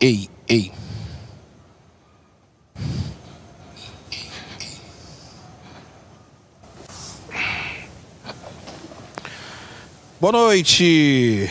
[0.00, 0.72] ei, ei.
[10.20, 11.50] Boa noite.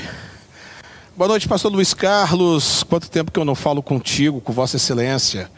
[1.16, 2.81] Boa noite, pastor Luiz Carlos.
[2.84, 5.50] Quanto tempo que eu não falo contigo, com Vossa Excelência.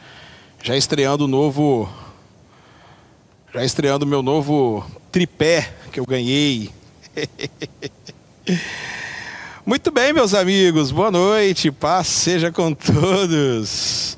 [0.61, 1.89] Já estreando o novo.
[3.53, 6.71] Já estreando meu novo tripé que eu ganhei.
[9.65, 10.91] Muito bem, meus amigos.
[10.91, 11.71] Boa noite.
[11.71, 14.15] Paz seja com todos.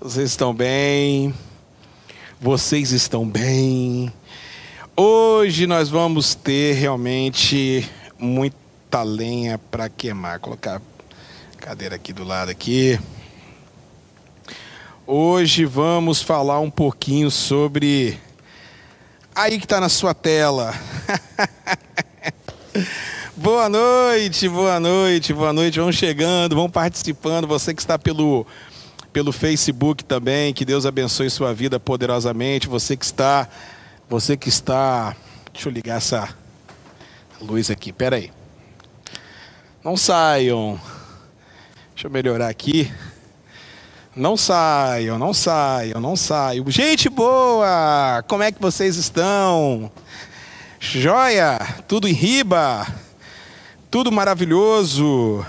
[0.00, 1.34] Vocês estão bem?
[2.40, 4.10] Vocês estão bem?
[4.96, 7.86] Hoje nós vamos ter realmente
[8.18, 10.38] muita lenha para queimar.
[10.38, 12.98] Vou colocar a cadeira aqui do lado aqui.
[15.06, 18.18] Hoje vamos falar um pouquinho sobre
[19.34, 20.74] aí que está na sua tela.
[23.38, 25.78] boa noite, boa noite, boa noite.
[25.78, 27.46] Vão chegando, vão participando.
[27.46, 28.44] Você que está pelo
[29.12, 32.68] pelo Facebook também, que Deus abençoe sua vida poderosamente.
[32.68, 33.48] Você que está,
[34.08, 35.16] você que está,
[35.52, 36.28] deixa eu ligar essa
[37.40, 38.30] luz aqui, pera aí.
[39.82, 40.78] Não saiam.
[41.94, 42.92] Deixa eu melhorar aqui.
[44.14, 46.68] Não saiam, não saiam, não saiam.
[46.68, 48.22] Gente boa!
[48.26, 49.90] Como é que vocês estão?
[50.80, 51.58] Joia?
[51.86, 52.86] Tudo em riba?
[53.90, 55.42] Tudo maravilhoso?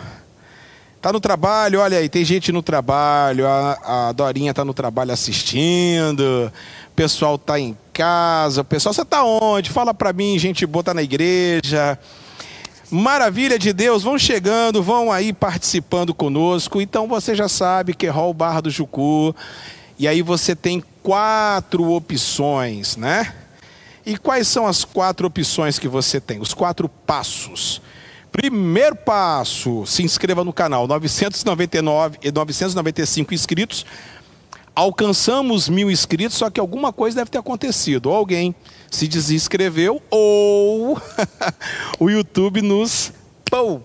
[1.01, 5.11] Tá no trabalho, olha aí, tem gente no trabalho, a, a Dorinha tá no trabalho
[5.11, 6.49] assistindo,
[6.87, 9.69] o pessoal tá em casa, o pessoal, você tá onde?
[9.69, 11.99] Fala pra mim, gente boa, tá na igreja.
[12.89, 16.79] Maravilha de Deus, vão chegando, vão aí participando conosco.
[16.79, 19.35] Então você já sabe que é Barra do Jucu.
[19.97, 23.33] E aí você tem quatro opções, né?
[24.05, 26.39] E quais são as quatro opções que você tem?
[26.39, 27.81] Os quatro passos.
[28.31, 33.85] Primeiro passo, se inscreva no canal, 999 e 995 inscritos.
[34.75, 38.07] Alcançamos mil inscritos, só que alguma coisa deve ter acontecido.
[38.07, 38.55] Ou alguém
[38.89, 41.01] se desinscreveu, ou
[41.99, 43.11] o YouTube nos
[43.49, 43.81] pô,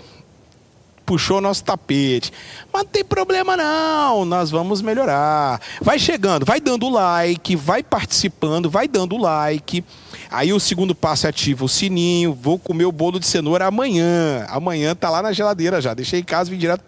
[1.05, 2.33] puxou nosso tapete.
[2.73, 5.61] Mas não tem problema não, nós vamos melhorar.
[5.81, 9.85] Vai chegando, vai dando like, vai participando, vai dando like.
[10.35, 12.35] Aí o segundo passo é ativa o sininho.
[12.35, 14.45] Vou comer o bolo de cenoura amanhã.
[14.49, 15.95] Amanhã tá lá na geladeira já.
[15.95, 16.83] Deixei em casa, vim direto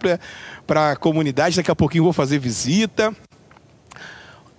[0.67, 1.55] para a comunidade.
[1.55, 3.15] Daqui a pouquinho vou fazer visita.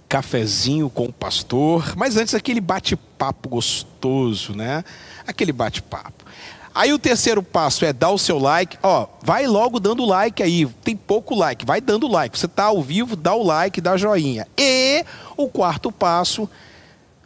[0.09, 1.93] Cafezinho com o pastor.
[1.99, 4.83] Mas antes, aquele bate-papo gostoso, né?
[5.27, 6.25] Aquele bate-papo.
[6.75, 8.79] Aí o terceiro passo é dar o seu like.
[8.83, 10.65] Ó, vai logo dando like aí.
[10.83, 12.39] Tem pouco like, vai dando like.
[12.39, 14.47] Você tá ao vivo, dá o like, dá joinha.
[14.57, 15.05] E
[15.37, 16.49] o quarto passo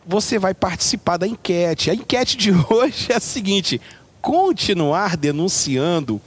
[0.06, 1.90] você vai participar da enquete.
[1.90, 3.80] A enquete de hoje é a seguinte:
[4.20, 6.20] continuar denunciando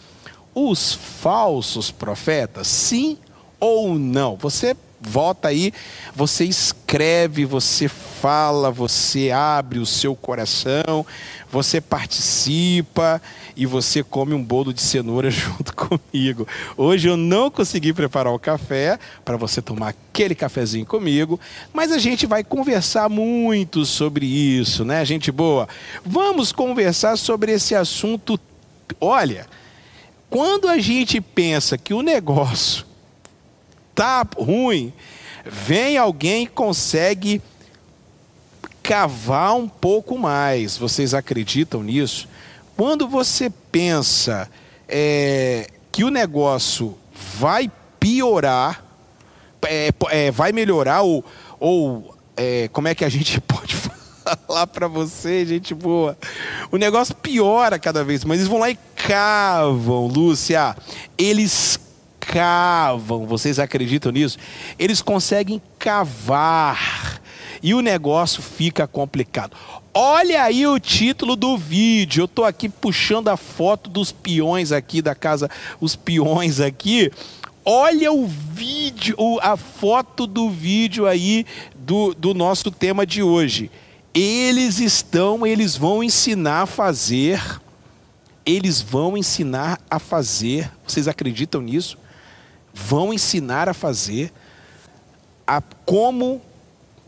[0.53, 2.67] os falsos profetas?
[2.67, 3.17] Sim
[3.59, 4.35] ou não?
[4.37, 5.71] Você vota aí,
[6.15, 11.05] você escreve, você fala, você abre o seu coração,
[11.55, 13.21] você participa
[13.55, 16.45] e você come um bolo de cenoura junto comigo.
[16.75, 21.39] Hoje eu não consegui preparar o café para você tomar aquele cafezinho comigo,
[21.71, 25.69] mas a gente vai conversar muito sobre isso, né, gente boa?
[26.05, 28.37] Vamos conversar sobre esse assunto.
[28.99, 29.47] Olha,
[30.29, 32.85] quando a gente pensa que o negócio
[33.95, 34.91] tá ruim,
[35.45, 37.41] vem alguém e consegue
[38.87, 40.77] cavar um pouco mais.
[40.77, 42.27] Vocês acreditam nisso?
[42.77, 44.49] Quando você pensa
[44.87, 46.95] é, que o negócio
[47.37, 48.83] vai piorar,
[49.65, 51.25] é, é, vai melhorar, ou,
[51.59, 56.15] ou é, como é que a gente pode falar para você, gente boa?
[56.71, 58.39] O negócio piora cada vez mais.
[58.39, 60.75] Eles vão lá e cavam, Lúcia.
[61.17, 61.79] Eles
[62.19, 64.37] cavam, vocês acreditam nisso?
[64.77, 67.21] Eles conseguem cavar
[67.65, 69.57] e o negócio fica complicado.
[69.91, 72.21] Olha aí o título do vídeo.
[72.21, 75.49] Eu estou aqui puxando a foto dos peões aqui da casa,
[75.81, 77.11] os peões aqui.
[77.65, 81.43] Olha o vídeo, a foto do vídeo aí
[81.75, 83.71] do, do nosso tema de hoje.
[84.13, 87.41] Eles estão, eles vão ensinar a fazer.
[88.45, 90.71] Eles vão ensinar a fazer.
[90.85, 91.97] Vocês acreditam nisso?
[92.71, 94.31] Vão ensinar a fazer
[95.47, 96.43] a como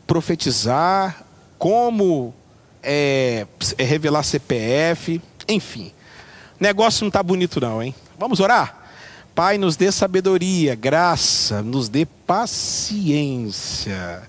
[0.07, 1.23] profetizar,
[1.59, 2.33] como
[2.81, 3.45] é,
[3.77, 5.91] é revelar CPF, enfim.
[6.59, 7.93] Negócio não está bonito não, hein?
[8.17, 8.75] Vamos orar?
[9.35, 14.23] Pai, nos dê sabedoria, graça, nos dê paciência,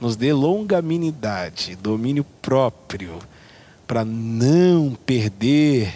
[0.00, 3.18] nos dê longanimidade, domínio próprio,
[3.86, 5.92] para não perder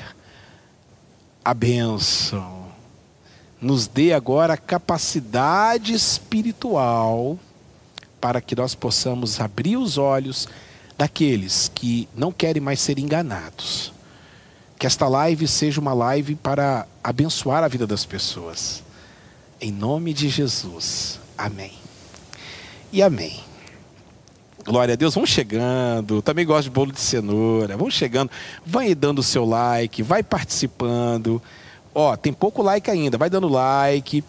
[1.45, 2.59] a bênção.
[3.61, 7.39] nos dê agora capacidade espiritual
[8.21, 10.49] para que nós possamos abrir os olhos
[10.97, 13.93] daqueles que não querem mais ser enganados.
[14.79, 18.83] Que esta live seja uma live para abençoar a vida das pessoas.
[19.61, 21.19] Em nome de Jesus.
[21.37, 21.73] Amém.
[22.93, 23.41] E amém.
[24.65, 26.21] Glória a Deus, vão chegando.
[26.21, 27.77] Também gosto de bolo de cenoura.
[27.77, 28.31] Vão chegando.
[28.65, 31.43] Vai dando o seu like, vai participando.
[31.95, 34.23] Ó, tem pouco like ainda, vai dando like.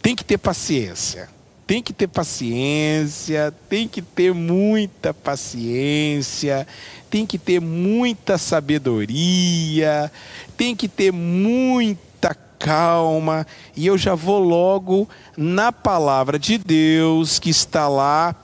[0.00, 1.28] Tem que ter paciência.
[1.66, 6.66] Tem que ter paciência, tem que ter muita paciência,
[7.08, 10.12] tem que ter muita sabedoria,
[10.56, 13.46] tem que ter muita calma.
[13.74, 18.34] E eu já vou logo na palavra de Deus que está lá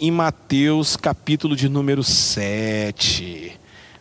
[0.00, 3.58] em Mateus, capítulo de número 7.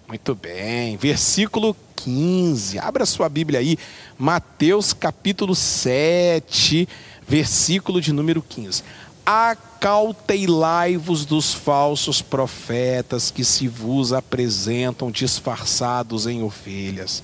[0.07, 2.79] Muito bem, versículo 15.
[2.79, 3.77] Abra sua Bíblia aí,
[4.17, 6.87] Mateus capítulo 7,
[7.27, 8.83] versículo de número 15.
[9.25, 17.21] Acautelai-vos dos falsos profetas que se vos apresentam disfarçados em ovelhas,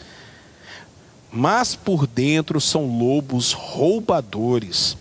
[1.31, 4.97] mas por dentro são lobos roubadores.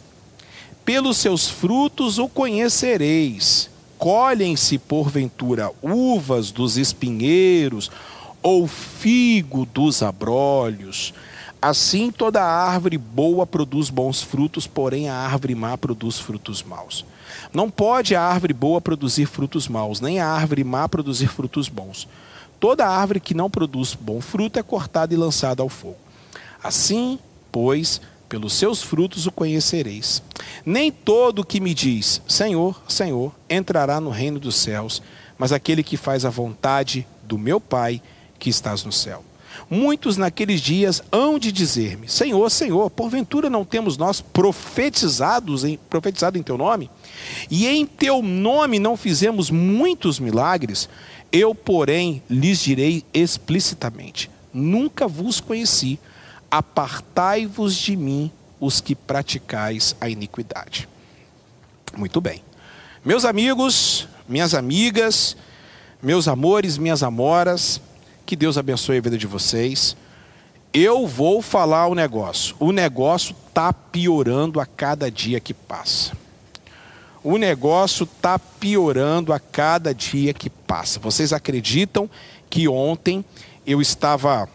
[0.84, 3.70] Pelos seus frutos o conhecereis.
[3.98, 7.88] Colhem-se, porventura, uvas dos espinheiros
[8.42, 11.14] ou figo dos abrolhos.
[11.62, 17.04] Assim toda árvore boa produz bons frutos, porém a árvore má produz frutos maus.
[17.54, 22.08] Não pode a árvore boa produzir frutos maus, nem a árvore má produzir frutos bons.
[22.58, 25.98] Toda árvore que não produz bom fruto é cortada e lançada ao fogo.
[26.64, 27.16] Assim,
[27.52, 30.20] pois, pelos seus frutos o conhecereis.
[30.66, 35.00] Nem todo que me diz, Senhor, Senhor, entrará no reino dos céus,
[35.38, 38.02] mas aquele que faz a vontade do meu Pai
[38.36, 39.22] que estás no céu.
[39.70, 46.38] Muitos naqueles dias hão de dizer-me: Senhor, Senhor, porventura não temos nós profetizados em, profetizado
[46.38, 46.90] em teu nome?
[47.50, 50.88] E em teu nome não fizemos muitos milagres?
[51.30, 55.98] Eu, porém, lhes direi explicitamente: Nunca vos conheci
[56.52, 58.30] apartai-vos de mim,
[58.60, 60.86] os que praticais a iniquidade.
[61.96, 62.42] Muito bem.
[63.02, 65.34] Meus amigos, minhas amigas,
[66.02, 67.80] meus amores, minhas amoras,
[68.24, 69.96] que Deus abençoe a vida de vocês.
[70.72, 72.56] Eu vou falar o negócio.
[72.58, 76.16] O negócio está piorando a cada dia que passa.
[77.22, 80.98] O negócio está piorando a cada dia que passa.
[80.98, 82.08] Vocês acreditam
[82.48, 83.24] que ontem
[83.66, 84.48] eu estava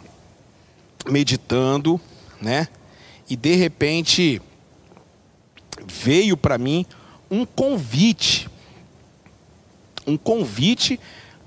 [1.08, 2.02] meditando,
[2.42, 2.68] né?
[3.30, 4.42] E de repente
[5.86, 6.86] veio para mim
[7.30, 8.50] um convite,
[10.06, 11.00] um convite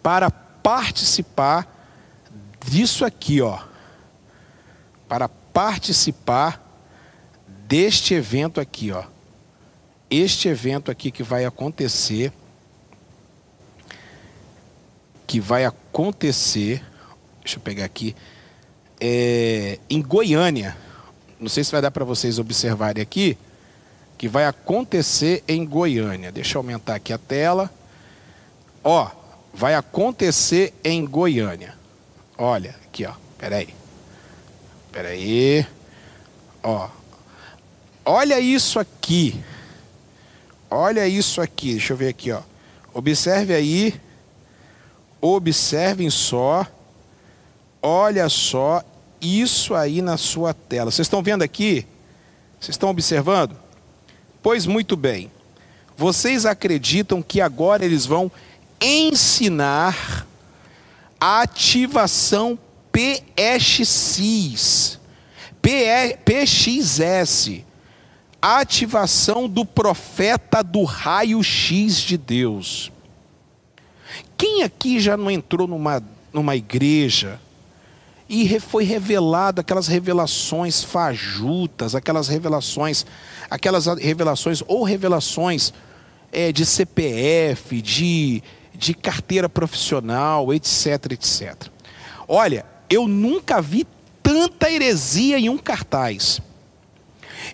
[0.02, 1.79] para participar
[2.64, 3.58] disso aqui, ó,
[5.08, 6.66] para participar
[7.66, 9.04] deste evento aqui, ó.
[10.10, 12.32] Este evento aqui que vai acontecer,
[15.26, 16.84] que vai acontecer,
[17.40, 18.14] deixa eu pegar aqui,
[19.00, 20.76] é, em Goiânia.
[21.38, 23.38] Não sei se vai dar para vocês observarem aqui,
[24.18, 26.30] que vai acontecer em Goiânia.
[26.30, 27.70] Deixa eu aumentar aqui a tela.
[28.84, 29.10] Ó,
[29.54, 31.79] vai acontecer em Goiânia.
[32.42, 33.12] Olha, aqui, ó.
[33.36, 33.68] Peraí.
[34.90, 35.66] Peraí.
[36.62, 36.88] Ó.
[38.02, 39.38] Olha isso aqui.
[40.70, 41.72] Olha isso aqui.
[41.72, 42.40] Deixa eu ver aqui, ó.
[42.94, 44.00] Observe aí.
[45.20, 46.66] Observem só.
[47.82, 48.82] Olha só
[49.20, 50.90] isso aí na sua tela.
[50.90, 51.86] Vocês estão vendo aqui?
[52.58, 53.54] Vocês estão observando?
[54.42, 55.30] Pois muito bem.
[55.94, 58.32] Vocês acreditam que agora eles vão
[58.80, 60.26] ensinar
[61.20, 62.58] ativação
[62.90, 64.98] PXS,
[65.62, 67.62] PXS,
[68.40, 72.90] ativação do profeta do raio-x de Deus.
[74.36, 77.38] Quem aqui já não entrou numa, numa igreja
[78.26, 83.04] e foi revelado aquelas revelações fajutas, aquelas revelações,
[83.50, 85.74] aquelas revelações ou revelações
[86.32, 88.42] é, de CPF, de,
[88.80, 91.68] de carteira profissional, etc, etc.
[92.26, 93.86] Olha, eu nunca vi
[94.22, 96.40] tanta heresia em um cartaz.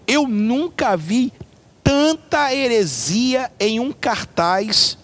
[0.06, 1.32] Eu nunca vi
[1.82, 4.96] tanta heresia em um cartaz.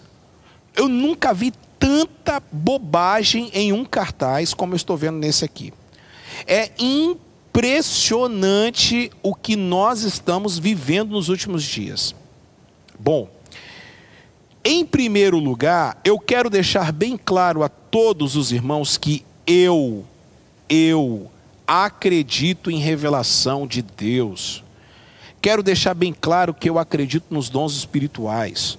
[0.73, 5.73] Eu nunca vi tanta bobagem em um cartaz como eu estou vendo nesse aqui.
[6.47, 12.15] É impressionante o que nós estamos vivendo nos últimos dias.
[12.97, 13.27] Bom,
[14.63, 20.05] em primeiro lugar, eu quero deixar bem claro a todos os irmãos que eu,
[20.69, 21.29] eu
[21.67, 24.63] acredito em revelação de Deus.
[25.41, 28.77] quero deixar bem claro que eu acredito nos dons espirituais.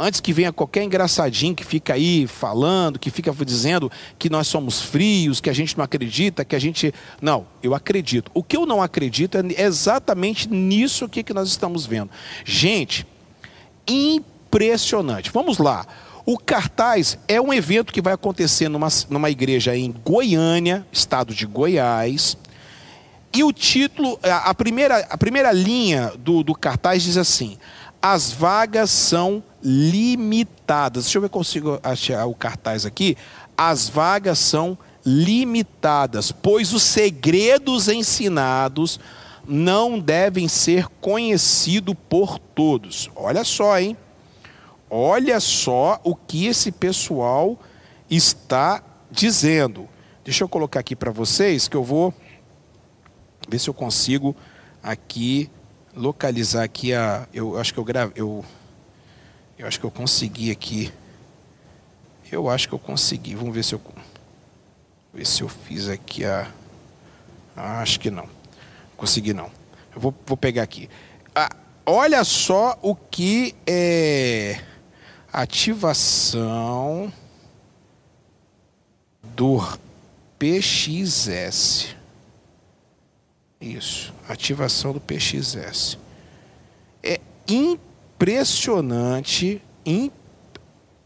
[0.00, 4.80] Antes que venha qualquer engraçadinho que fica aí falando, que fica dizendo que nós somos
[4.80, 6.94] frios, que a gente não acredita, que a gente.
[7.20, 8.30] Não, eu acredito.
[8.32, 12.10] O que eu não acredito é exatamente nisso que nós estamos vendo.
[12.44, 13.04] Gente,
[14.48, 15.30] impressionante.
[15.30, 15.86] Vamos lá.
[16.24, 21.46] O cartaz é um evento que vai acontecer numa, numa igreja em Goiânia, estado de
[21.46, 22.36] Goiás.
[23.32, 27.58] E o título, a primeira, a primeira linha do, do cartaz diz assim:
[28.00, 31.04] as vagas são limitadas.
[31.04, 33.16] Deixa eu ver se consigo achar o cartaz aqui.
[33.56, 39.00] As vagas são limitadas, pois os segredos ensinados
[39.46, 43.10] não devem ser conhecidos por todos.
[43.16, 43.96] Olha só, hein?
[44.90, 47.58] Olha só o que esse pessoal
[48.10, 49.88] está dizendo.
[50.24, 52.12] Deixa eu colocar aqui para vocês que eu vou
[53.48, 54.36] ver se eu consigo
[54.82, 55.50] aqui
[55.94, 58.44] localizar aqui a eu acho que eu grave eu
[59.58, 60.92] eu acho que eu consegui aqui.
[62.30, 63.34] Eu acho que eu consegui.
[63.34, 63.80] Vamos ver se eu
[65.12, 66.48] ver se eu fiz aqui a
[67.56, 68.28] ah, acho que não.
[68.96, 69.50] Consegui não.
[69.92, 70.88] Eu vou, vou pegar aqui.
[71.34, 71.50] Ah,
[71.84, 74.60] olha só o que é
[75.40, 77.12] ativação
[79.22, 79.60] do
[80.36, 81.94] PXS.
[83.60, 85.96] Isso, ativação do PXS.
[87.04, 89.62] É impressionante,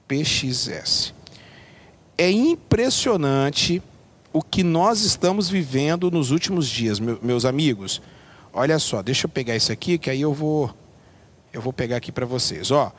[0.08, 1.12] PXS.
[2.16, 3.82] É impressionante
[4.32, 8.00] o que nós estamos vivendo nos últimos dias, meus amigos.
[8.50, 10.74] Olha só, deixa eu pegar isso aqui que aí eu vou
[11.52, 12.90] eu vou pegar aqui para vocês, ó.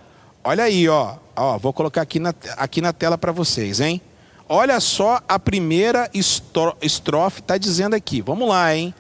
[0.44, 1.16] Olha aí, ó.
[1.36, 4.02] Ó, vou colocar aqui na, aqui na tela para vocês, hein?
[4.48, 8.22] Olha só a primeira estrofe está dizendo aqui.
[8.22, 8.94] Vamos lá, hein?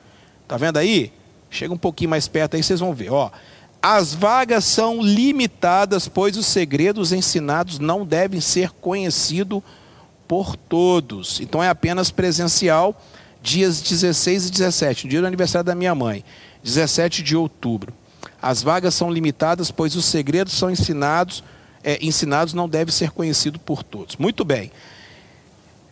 [0.47, 1.11] Tá vendo aí?
[1.49, 3.11] Chega um pouquinho mais perto aí, vocês vão ver.
[3.11, 3.29] Ó,
[3.81, 9.61] as vagas são limitadas, pois os segredos ensinados não devem ser conhecidos
[10.27, 11.41] por todos.
[11.41, 12.99] Então é apenas presencial,
[13.41, 16.23] dias 16 e 17, dia do aniversário da minha mãe,
[16.63, 17.93] 17 de outubro.
[18.41, 21.43] As vagas são limitadas, pois os segredos são ensinados,
[21.83, 24.15] é, ensinados não devem ser conhecidos por todos.
[24.17, 24.71] Muito bem.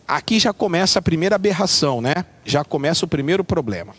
[0.06, 2.24] Aqui já começa a primeira aberração, né?
[2.44, 3.94] Já começa o primeiro problema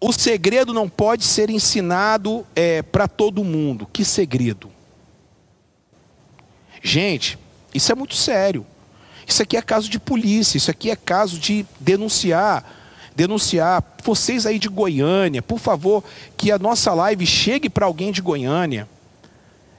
[0.00, 3.86] o segredo não pode ser ensinado é, para todo mundo.
[3.92, 4.72] Que segredo?
[6.82, 7.38] Gente,
[7.74, 8.66] isso é muito sério.
[9.26, 12.64] Isso aqui é caso de polícia, isso aqui é caso de denunciar.
[13.14, 13.82] Denunciar.
[14.04, 16.02] Vocês aí de Goiânia, por favor,
[16.36, 18.88] que a nossa live chegue para alguém de Goiânia.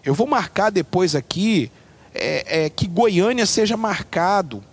[0.04, 1.72] Eu vou marcar depois aqui
[2.14, 4.64] é, é, que Goiânia seja marcado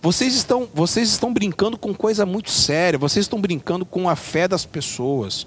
[0.00, 4.46] vocês estão, vocês estão brincando com coisa muito séria, vocês estão brincando com a fé
[4.46, 5.46] das pessoas.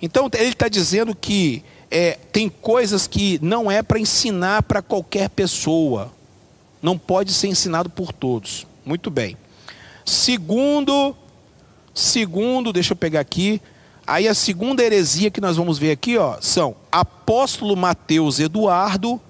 [0.00, 5.28] Então ele está dizendo que é, tem coisas que não é para ensinar para qualquer
[5.30, 6.12] pessoa,
[6.80, 8.64] não pode ser ensinado por todos.
[8.84, 9.36] Muito bem.
[10.08, 11.14] Segundo,
[11.92, 13.60] segundo, deixa eu pegar aqui.
[14.06, 19.20] Aí a segunda heresia que nós vamos ver aqui, ó, são apóstolo Mateus Eduardo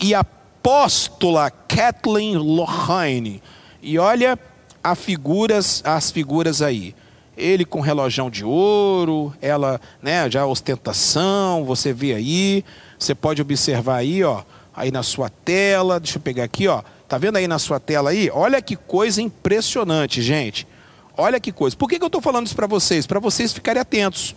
[0.00, 3.42] e apóstola Kathleen Lohane.
[3.82, 4.38] E olha
[4.82, 6.94] as figuras, as figuras aí.
[7.36, 12.64] Ele com relógio de ouro, ela, né, já ostentação, você vê aí,
[12.98, 14.42] você pode observar aí, ó,
[14.74, 16.82] aí na sua tela, deixa eu pegar aqui, ó.
[17.14, 18.28] Tá vendo aí na sua tela aí?
[18.34, 20.66] Olha que coisa impressionante, gente.
[21.16, 21.76] Olha que coisa.
[21.76, 23.06] Por que, que eu estou falando isso para vocês?
[23.06, 24.34] Para vocês ficarem atentos.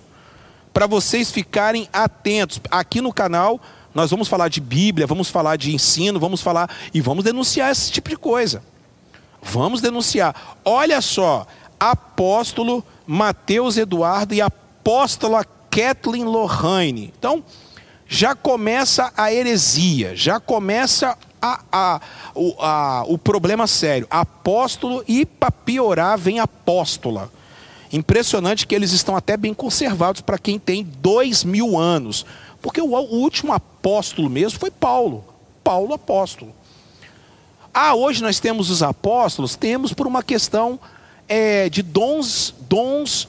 [0.72, 2.62] Para vocês ficarem atentos.
[2.70, 3.60] Aqui no canal
[3.96, 7.92] nós vamos falar de Bíblia, vamos falar de ensino, vamos falar e vamos denunciar esse
[7.92, 8.62] tipo de coisa.
[9.42, 10.60] Vamos denunciar.
[10.64, 11.48] Olha só,
[11.80, 17.12] apóstolo Mateus Eduardo e apóstola Kathleen Lohane.
[17.18, 17.44] Então,
[18.08, 22.02] já começa a heresia, já começa a, a,
[22.36, 24.08] o, a, o problema sério.
[24.10, 27.32] Apóstolo e para piorar vem apóstola.
[27.92, 32.26] Impressionante que eles estão até bem conservados para quem tem dois mil anos.
[32.62, 35.24] Porque o, o último apóstolo mesmo foi Paulo.
[35.64, 36.54] Paulo apóstolo.
[37.74, 40.80] Ah, hoje nós temos os apóstolos, temos por uma questão
[41.28, 43.28] é, de dons, dons,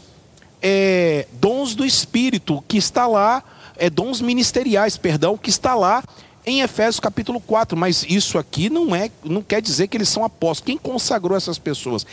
[0.63, 3.43] é, dons do Espírito, que está lá,
[3.77, 6.03] é, dons ministeriais, perdão, que está lá
[6.49, 10.25] em Efésios capítulo 4, mas isso aqui não é, não quer dizer que eles são
[10.25, 10.67] apóstolos.
[10.67, 12.07] Quem consagrou essas pessoas?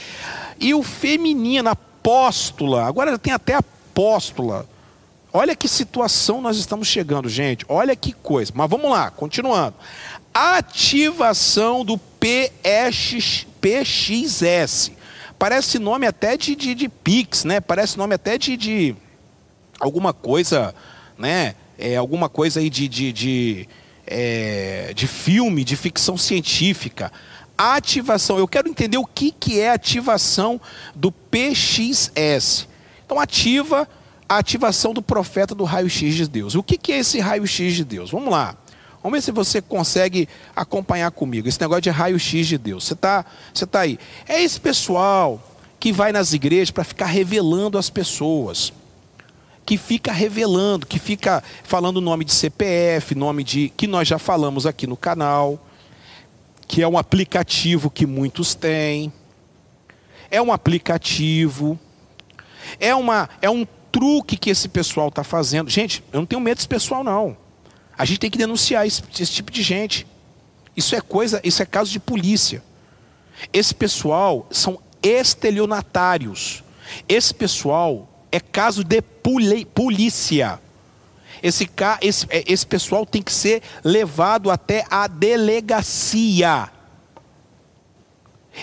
[0.60, 4.68] E o feminino, apóstola, agora tem até apóstola.
[5.34, 7.66] Olha que situação nós estamos chegando, gente.
[7.68, 8.52] Olha que coisa.
[8.56, 9.76] Mas vamos lá, continuando
[10.36, 14.92] ativação do PX, PXS.
[15.40, 17.62] Parece nome até de, de, de Pix, né?
[17.62, 18.96] Parece nome até de, de
[19.80, 20.76] alguma coisa,
[21.18, 21.56] né?
[21.78, 23.70] É, alguma coisa aí de, de, de,
[24.08, 27.12] é, de filme, de ficção científica.
[27.58, 28.38] Ativação.
[28.38, 30.60] Eu quero entender o que, que é ativação
[30.94, 32.68] do PXS.
[33.06, 33.88] Então, ativa
[34.28, 36.56] a ativação do profeta do raio-x de Deus.
[36.56, 38.12] O que, que é esse raio-x de Deus?
[38.12, 38.58] Vamos lá.
[39.02, 41.48] Vamos ver se você consegue acompanhar comigo.
[41.48, 42.86] Esse negócio de raio-x de Deus.
[42.86, 44.00] Você está você tá aí.
[44.28, 45.40] É esse pessoal
[45.80, 48.74] que vai nas igrejas para ficar revelando as pessoas.
[49.66, 53.70] Que fica revelando, que fica falando nome de CPF, nome de.
[53.70, 55.60] que nós já falamos aqui no canal.
[56.68, 59.12] Que é um aplicativo que muitos têm.
[60.30, 61.80] É um aplicativo.
[62.80, 65.70] É, uma, é um truque que esse pessoal está fazendo.
[65.70, 67.38] Gente, eu não tenho medo desse pessoal, não.
[67.98, 70.06] A gente tem que denunciar esse, esse tipo de gente.
[70.76, 72.62] Isso é coisa, isso é caso de polícia.
[73.54, 76.64] Esse pessoal são estelionatários.
[77.08, 80.60] Esse pessoal é caso de polícia.
[81.42, 81.70] Esse,
[82.02, 86.70] esse, é, esse pessoal tem que ser levado até a delegacia.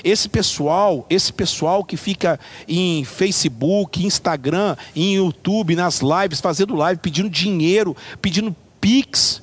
[0.03, 7.01] Esse pessoal, esse pessoal que fica em Facebook, Instagram, em YouTube, nas lives, fazendo live,
[7.01, 9.43] pedindo dinheiro, pedindo Pix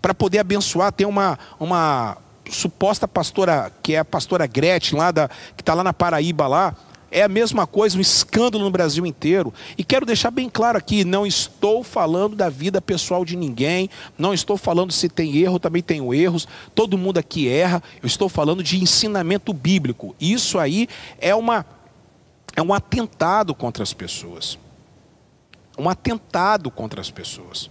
[0.00, 0.92] para poder abençoar.
[0.92, 2.18] Tem uma, uma
[2.50, 6.74] suposta pastora, que é a pastora Gretchen, lá da, que está lá na Paraíba lá.
[7.10, 9.54] É a mesma coisa, um escândalo no Brasil inteiro.
[9.78, 13.88] E quero deixar bem claro aqui: não estou falando da vida pessoal de ninguém,
[14.18, 17.82] não estou falando se tem erro, também tenho erros, todo mundo aqui erra.
[18.02, 20.16] Eu estou falando de ensinamento bíblico.
[20.20, 20.88] Isso aí
[21.18, 21.64] é, uma,
[22.56, 24.58] é um atentado contra as pessoas.
[25.78, 27.70] Um atentado contra as pessoas.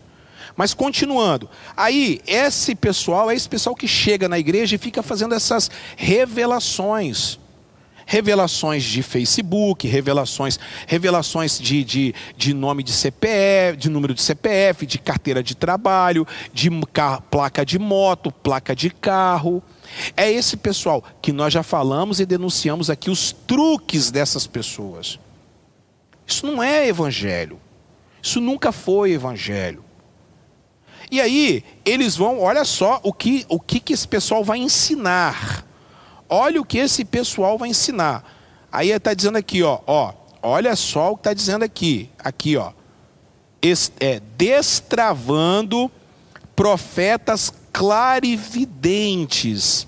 [0.55, 5.35] Mas continuando, aí esse pessoal é esse pessoal que chega na igreja e fica fazendo
[5.35, 7.39] essas revelações.
[8.05, 14.85] Revelações de Facebook, revelações, revelações de, de, de nome de CPF, de número de CPF,
[14.85, 16.69] de carteira de trabalho, de
[17.31, 19.63] placa de moto, placa de carro.
[20.15, 25.19] É esse pessoal que nós já falamos e denunciamos aqui os truques dessas pessoas.
[26.27, 27.59] Isso não é evangelho.
[28.21, 29.83] Isso nunca foi evangelho.
[31.11, 35.65] E aí, eles vão, olha só o que, o que, que esse pessoal vai ensinar.
[36.29, 38.23] Olha o que esse pessoal vai ensinar.
[38.71, 42.09] Aí está dizendo aqui, ó, ó, olha só o que está dizendo aqui.
[42.19, 42.73] Aqui, ó.
[43.99, 45.89] É, destravando
[46.55, 49.87] profetas clarividentes,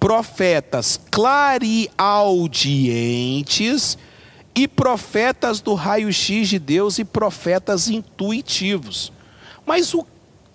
[0.00, 3.98] profetas clareaudientes
[4.54, 9.12] e profetas do raio-x de Deus e profetas intuitivos.
[9.66, 10.06] Mas o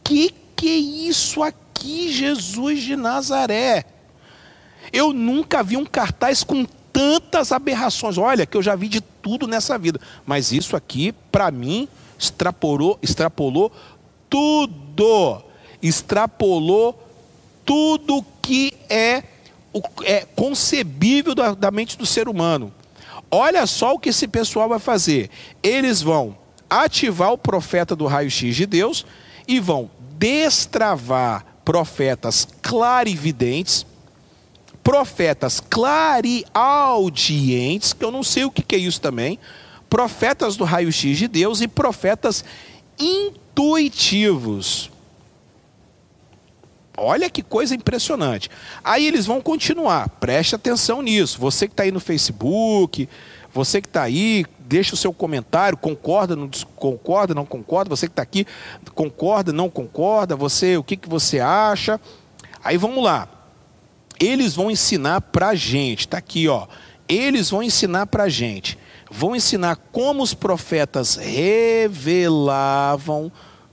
[0.03, 3.92] que que é isso aqui, Jesus de Nazaré?
[4.93, 8.17] Eu nunca vi um cartaz com tantas aberrações.
[8.17, 12.99] Olha, que eu já vi de tudo nessa vida, mas isso aqui, para mim, extrapolou,
[13.01, 13.71] extrapolou
[14.29, 15.43] tudo.
[15.81, 16.97] Extrapolou
[17.65, 19.23] tudo que é,
[20.03, 22.71] é concebível da, da mente do ser humano.
[23.31, 25.29] Olha só o que esse pessoal vai fazer.
[25.63, 26.37] Eles vão
[26.69, 29.05] ativar o profeta do raio-x de Deus
[29.47, 33.85] e vão destravar profetas clarividentes,
[34.83, 39.39] profetas clareaudientes, que eu não sei o que é isso também,
[39.89, 42.43] profetas do raio-x de Deus e profetas
[42.99, 44.91] intuitivos.
[46.97, 48.49] Olha que coisa impressionante.
[48.83, 51.39] Aí eles vão continuar, preste atenção nisso.
[51.39, 53.09] Você que está aí no Facebook,
[53.53, 58.11] você que está aí, deixa o seu comentário, concorda, não concorda, não concorda, você que
[58.11, 58.45] está aqui,
[58.93, 61.99] concorda, não concorda, você, o que, que você acha?
[62.63, 63.27] Aí vamos lá.
[64.23, 66.65] Eles vão ensinar para a gente, está aqui, ó.
[67.09, 68.77] Eles vão ensinar para a gente.
[69.11, 73.29] Vão ensinar como os profetas revelavam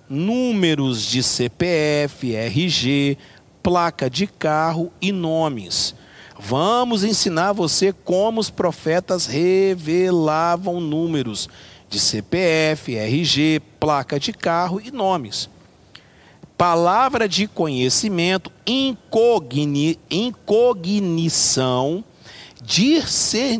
[0.08, 3.16] números de CPF, RG,
[3.62, 5.94] placa de carro e nomes.
[6.36, 11.48] Vamos ensinar você como os profetas revelavam números
[11.88, 15.48] de CPF, RG, placa de carro e nomes.
[16.60, 22.04] Palavra de conhecimento, incogni, incognição,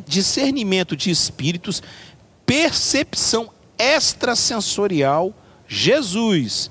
[0.07, 1.83] discernimento de espíritos,
[2.45, 5.33] percepção extrasensorial,
[5.67, 6.71] Jesus.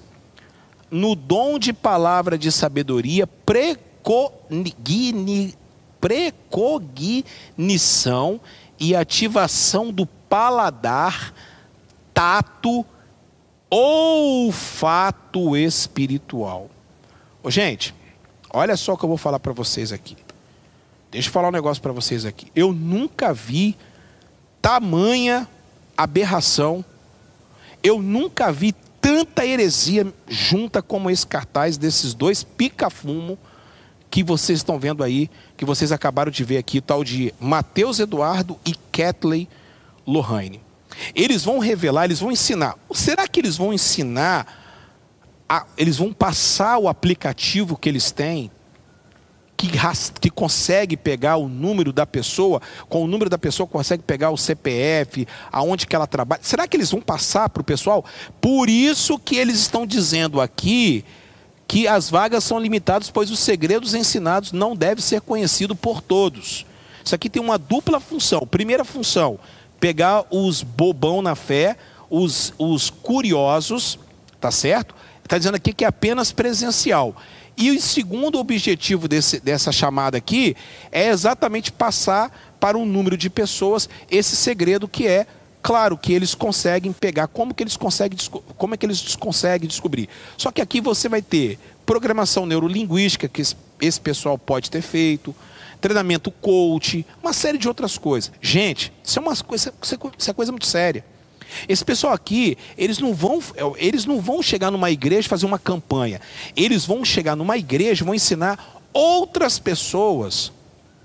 [0.92, 5.56] No dom de palavra de sabedoria, precogni,
[6.00, 8.40] precognição
[8.80, 11.34] e ativação do paladar,
[12.14, 12.86] tato,
[13.70, 16.70] olfato espiritual.
[17.44, 17.94] Ô, gente,
[18.52, 20.18] olha só o que eu vou falar para vocês aqui.
[21.12, 22.52] Deixa eu falar um negócio para vocês aqui.
[22.56, 23.76] Eu nunca vi
[24.62, 25.48] tamanha
[25.98, 26.84] aberração.
[27.82, 33.38] Eu nunca vi tanta heresia junta como esse cartaz desses dois pica-fumo
[34.10, 38.58] que vocês estão vendo aí, que vocês acabaram de ver aqui, tal de Mateus Eduardo
[38.66, 39.48] e Kathleen
[40.06, 40.69] Lohane.
[41.16, 42.76] Eles vão revelar, eles vão ensinar.
[42.94, 44.48] Será que eles vão ensinar,
[45.48, 48.52] a, eles vão passar o aplicativo que eles têm
[49.60, 49.70] que,
[50.22, 54.38] que consegue pegar o número da pessoa, com o número da pessoa consegue pegar o
[54.38, 56.42] CPF, aonde que ela trabalha.
[56.42, 58.06] Será que eles vão passar para o pessoal?
[58.40, 61.04] Por isso que eles estão dizendo aqui
[61.68, 66.66] que as vagas são limitadas, pois os segredos ensinados não devem ser conhecidos por todos.
[67.04, 68.48] Isso aqui tem uma dupla função.
[68.48, 69.38] Primeira função,
[69.80, 71.78] pegar os bobão na fé,
[72.10, 74.00] os, os curiosos,
[74.40, 74.96] tá certo?
[75.24, 77.16] Está dizendo aqui que é apenas presencial.
[77.56, 80.56] E o segundo objetivo desse, dessa chamada aqui
[80.92, 85.28] é exatamente passar para um número de pessoas esse segredo que é
[85.62, 88.18] claro que eles conseguem pegar como que eles conseguem
[88.58, 93.42] como é que eles conseguem descobrir só que aqui você vai ter programação neurolinguística que
[93.82, 95.36] esse pessoal pode ter feito
[95.82, 99.74] treinamento coach uma série de outras coisas gente isso é uma coisa
[100.18, 101.04] isso é coisa muito séria
[101.68, 103.42] esse pessoal aqui, eles não vão,
[103.78, 106.22] eles não vão chegar numa igreja fazer uma campanha.
[106.56, 110.52] Eles vão chegar numa igreja vão ensinar outras pessoas.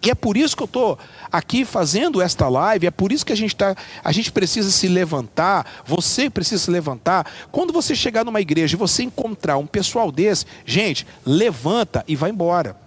[0.02, 0.98] E é por isso que eu estou
[1.32, 4.86] aqui fazendo esta live, é por isso que a gente, tá, a gente precisa se
[4.86, 7.26] levantar, você precisa se levantar.
[7.50, 12.28] Quando você chegar numa igreja e você encontrar um pessoal desse, gente, levanta e vai
[12.28, 12.83] embora.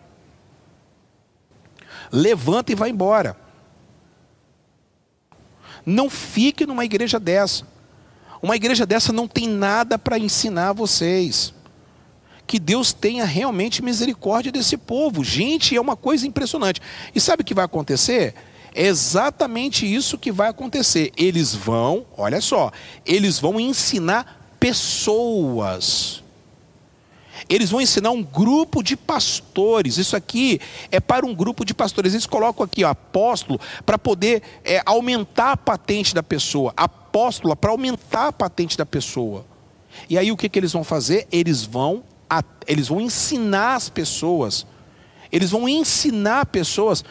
[2.11, 3.35] Levanta e vai embora.
[5.85, 7.65] Não fique numa igreja dessa.
[8.41, 11.53] Uma igreja dessa não tem nada para ensinar vocês.
[12.45, 15.23] Que Deus tenha realmente misericórdia desse povo.
[15.23, 16.81] Gente, é uma coisa impressionante.
[17.13, 18.35] E sabe o que vai acontecer?
[18.73, 21.11] É exatamente isso que vai acontecer.
[21.17, 22.71] Eles vão, olha só,
[23.05, 26.23] eles vão ensinar pessoas.
[27.49, 29.97] Eles vão ensinar um grupo de pastores.
[29.97, 30.59] Isso aqui
[30.91, 32.13] é para um grupo de pastores.
[32.13, 36.73] Eles colocam aqui ó, apóstolo para poder é, aumentar a patente da pessoa.
[36.75, 39.45] Apóstola para aumentar a patente da pessoa.
[40.09, 41.27] E aí o que, que eles vão fazer?
[41.31, 42.03] Eles vão,
[42.67, 44.65] eles vão ensinar as pessoas.
[45.31, 47.03] Eles vão ensinar pessoas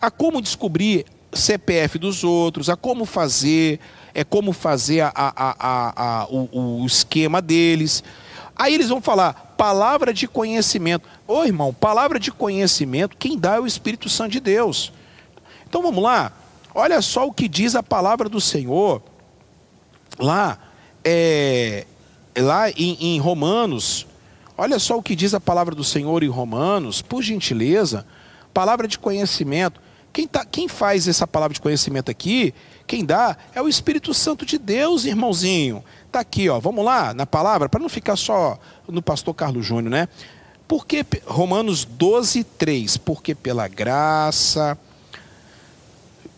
[0.00, 3.80] a como descobrir CPF dos outros, a como fazer,
[4.14, 8.02] é como fazer a, a, a, a o, o esquema deles.
[8.56, 11.06] Aí eles vão falar palavra de conhecimento.
[11.28, 14.92] Ô irmão, palavra de conhecimento, quem dá é o Espírito Santo de Deus.
[15.68, 16.32] Então vamos lá.
[16.74, 19.02] Olha só o que diz a palavra do Senhor
[20.18, 20.58] lá,
[21.04, 21.86] é,
[22.36, 24.06] lá em, em Romanos.
[24.56, 28.06] Olha só o que diz a palavra do Senhor em Romanos, por gentileza.
[28.54, 29.80] Palavra de conhecimento.
[30.12, 32.54] Quem, tá, quem faz essa palavra de conhecimento aqui,
[32.86, 35.84] quem dá, é o Espírito Santo de Deus, irmãozinho.
[36.06, 36.58] Está aqui, ó.
[36.58, 40.08] Vamos lá na palavra, para não ficar só no pastor Carlos Júnior, né?
[40.66, 42.96] Porque Romanos 12, 3.
[42.96, 44.78] Porque pela graça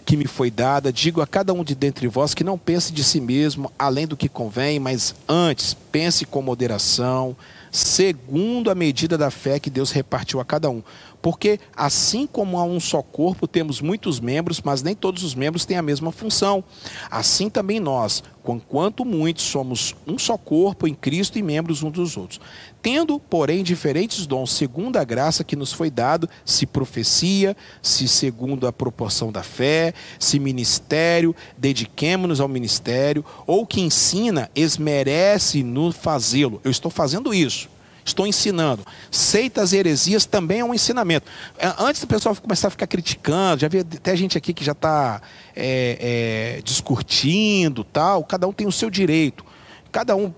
[0.04, 3.04] que me foi dada, digo a cada um de dentre vós que não pense de
[3.04, 7.36] si mesmo além do que convém, mas antes pense com moderação,
[7.70, 10.82] segundo a medida da fé que Deus repartiu a cada um.
[11.20, 15.64] Porque assim como há um só corpo, temos muitos membros, mas nem todos os membros
[15.64, 16.62] têm a mesma função.
[17.10, 22.16] Assim também nós, conquanto muitos, somos um só corpo em Cristo e membros uns dos
[22.16, 22.40] outros.
[22.80, 28.66] Tendo, porém, diferentes dons, segundo a graça que nos foi dado, se profecia, se segundo
[28.66, 36.60] a proporção da fé, se ministério, dediquemo-nos ao ministério, ou que ensina, esmerece no fazê-lo.
[36.62, 37.68] Eu estou fazendo isso
[38.08, 38.84] estou ensinando.
[39.10, 41.26] Seitas e heresias também é um ensinamento.
[41.58, 44.72] É, antes do pessoal começar a ficar criticando, já vi até gente aqui que já
[44.72, 45.20] está
[45.54, 48.24] é, é, discutindo, tal.
[48.24, 49.44] Cada um tem o seu direito.
[49.90, 50.32] Cada um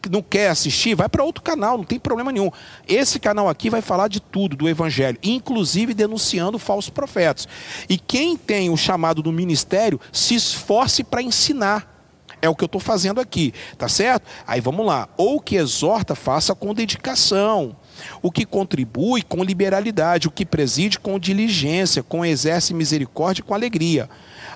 [0.00, 2.50] que não quer assistir, vai para outro canal, não tem problema nenhum.
[2.86, 7.48] Esse canal aqui vai falar de tudo do evangelho, inclusive denunciando falsos profetas.
[7.88, 11.95] E quem tem o chamado do ministério, se esforce para ensinar.
[12.40, 14.24] É o que eu estou fazendo aqui, tá certo?
[14.46, 15.08] Aí vamos lá.
[15.16, 17.74] Ou que exorta, faça com dedicação.
[18.22, 24.08] O que contribui com liberalidade, o que preside com diligência, com exerce misericórdia com alegria.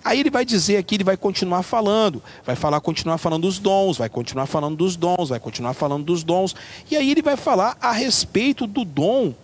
[0.04, 3.98] Aí ele vai dizer aqui, ele vai continuar falando, vai falar, continuar falando dos dons,
[3.98, 6.54] vai continuar falando dos dons, vai continuar falando dos dons.
[6.90, 9.34] E aí ele vai falar a respeito do dom,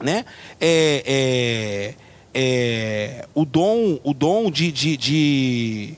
[0.00, 0.24] né?
[0.58, 1.94] É, é,
[2.32, 5.94] é, o dom, o dom de, de, de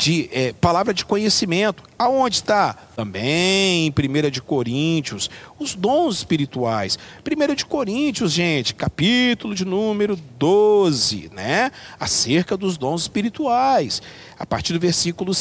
[0.00, 1.82] de é, palavra de conhecimento.
[1.98, 2.74] Aonde está?
[3.00, 6.98] Também em 1 de Coríntios, os dons espirituais.
[7.24, 11.72] 1 de Coríntios, gente, capítulo de número 12, né?
[11.98, 14.02] Acerca dos dons espirituais.
[14.38, 15.32] A partir do versículo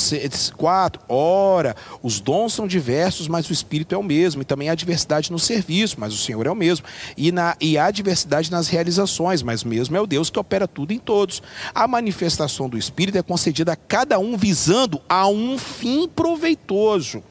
[0.55, 4.41] 4, ora, os dons são diversos, mas o Espírito é o mesmo.
[4.41, 6.85] E também há diversidade no serviço, mas o Senhor é o mesmo.
[7.17, 10.93] E, na, e há diversidade nas realizações, mas mesmo é o Deus que opera tudo
[10.93, 11.43] em todos.
[11.75, 17.21] A manifestação do Espírito é concedida a cada um visando a um fim proveitoso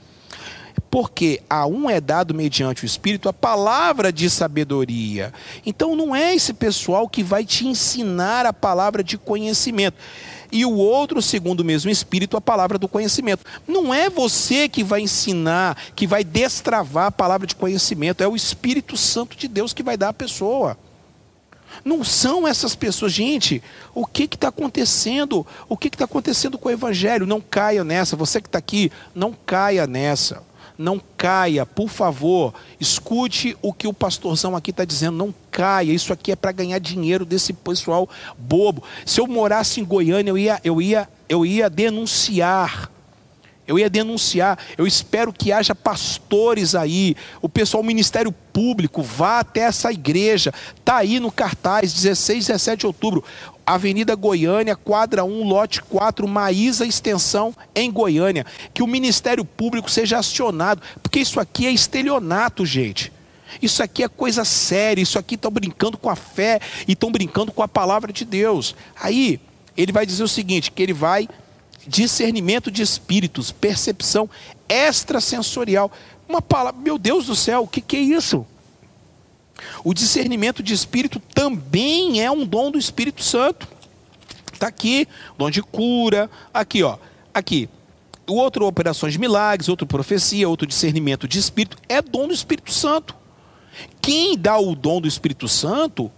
[0.90, 5.32] porque a um é dado mediante o Espírito a palavra de sabedoria.
[5.64, 9.96] Então não é esse pessoal que vai te ensinar a palavra de conhecimento.
[10.50, 13.44] E o outro, segundo o mesmo Espírito, a palavra do conhecimento.
[13.66, 18.36] Não é você que vai ensinar, que vai destravar a palavra de conhecimento, é o
[18.36, 20.78] Espírito Santo de Deus que vai dar à pessoa.
[21.84, 23.12] Não são essas pessoas.
[23.12, 23.62] Gente,
[23.94, 25.46] o que está acontecendo?
[25.68, 27.26] O que está acontecendo com o Evangelho?
[27.26, 28.16] Não caia nessa.
[28.16, 30.47] Você que está aqui, não caia nessa
[30.78, 36.12] não caia, por favor, escute o que o pastorzão aqui está dizendo, não caia, isso
[36.12, 38.84] aqui é para ganhar dinheiro desse pessoal bobo.
[39.04, 42.92] Se eu morasse em Goiânia, eu ia, eu ia, eu ia denunciar.
[43.66, 44.58] Eu ia denunciar.
[44.78, 50.54] Eu espero que haja pastores aí, o pessoal, o Ministério Público, vá até essa igreja.
[50.74, 53.22] Está aí no cartaz, 16, 17 de outubro.
[53.68, 58.46] Avenida Goiânia, quadra 1, lote 4, Maísa Extensão, em Goiânia.
[58.72, 63.12] Que o Ministério Público seja acionado, porque isso aqui é estelionato, gente.
[63.60, 67.52] Isso aqui é coisa séria, isso aqui estão brincando com a fé e estão brincando
[67.52, 68.74] com a palavra de Deus.
[68.98, 69.38] Aí,
[69.76, 71.28] ele vai dizer o seguinte: que ele vai
[71.86, 74.30] discernimento de espíritos, percepção
[74.66, 75.92] extrasensorial.
[76.26, 78.46] Uma palavra, meu Deus do céu, o que, que é isso?
[79.84, 83.68] O discernimento de espírito também é um dom do Espírito Santo.
[84.52, 86.98] Está aqui, dom de cura, aqui, ó,
[87.32, 87.68] aqui.
[88.26, 92.72] O outro operações de milagres, outro profecia, outro discernimento de espírito, é dom do Espírito
[92.72, 93.14] Santo.
[94.02, 96.10] Quem dá o dom do Espírito Santo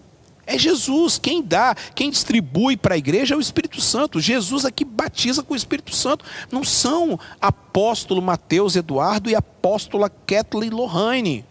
[0.46, 1.18] é Jesus.
[1.18, 4.20] Quem dá, quem distribui para a igreja é o Espírito Santo.
[4.20, 6.24] Jesus aqui batiza com o Espírito Santo.
[6.50, 11.44] Não são apóstolo Mateus Eduardo e apóstola Kathleen Lohane.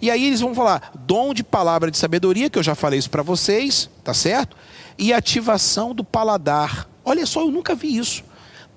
[0.00, 3.10] E aí eles vão falar dom de palavra de sabedoria, que eu já falei isso
[3.10, 4.56] para vocês, tá certo?
[4.98, 6.88] E ativação do paladar.
[7.04, 8.24] Olha só, eu nunca vi isso.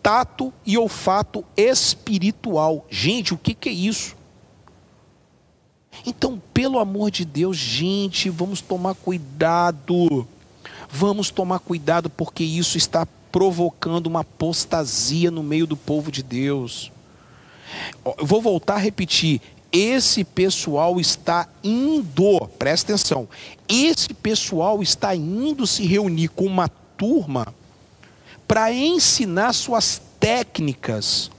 [0.02, 2.86] Tato e olfato espiritual.
[2.90, 4.16] Gente, o que, que é isso?
[6.06, 10.28] Então, pelo amor de Deus, gente, vamos tomar cuidado.
[10.90, 16.92] Vamos tomar cuidado porque isso está provocando uma apostasia no meio do povo de Deus.
[18.06, 19.42] Eu vou voltar a repetir
[19.76, 23.28] esse pessoal está indo, presta atenção,
[23.68, 27.54] esse pessoal está indo se reunir com uma turma
[28.48, 31.30] para ensinar suas técnicas,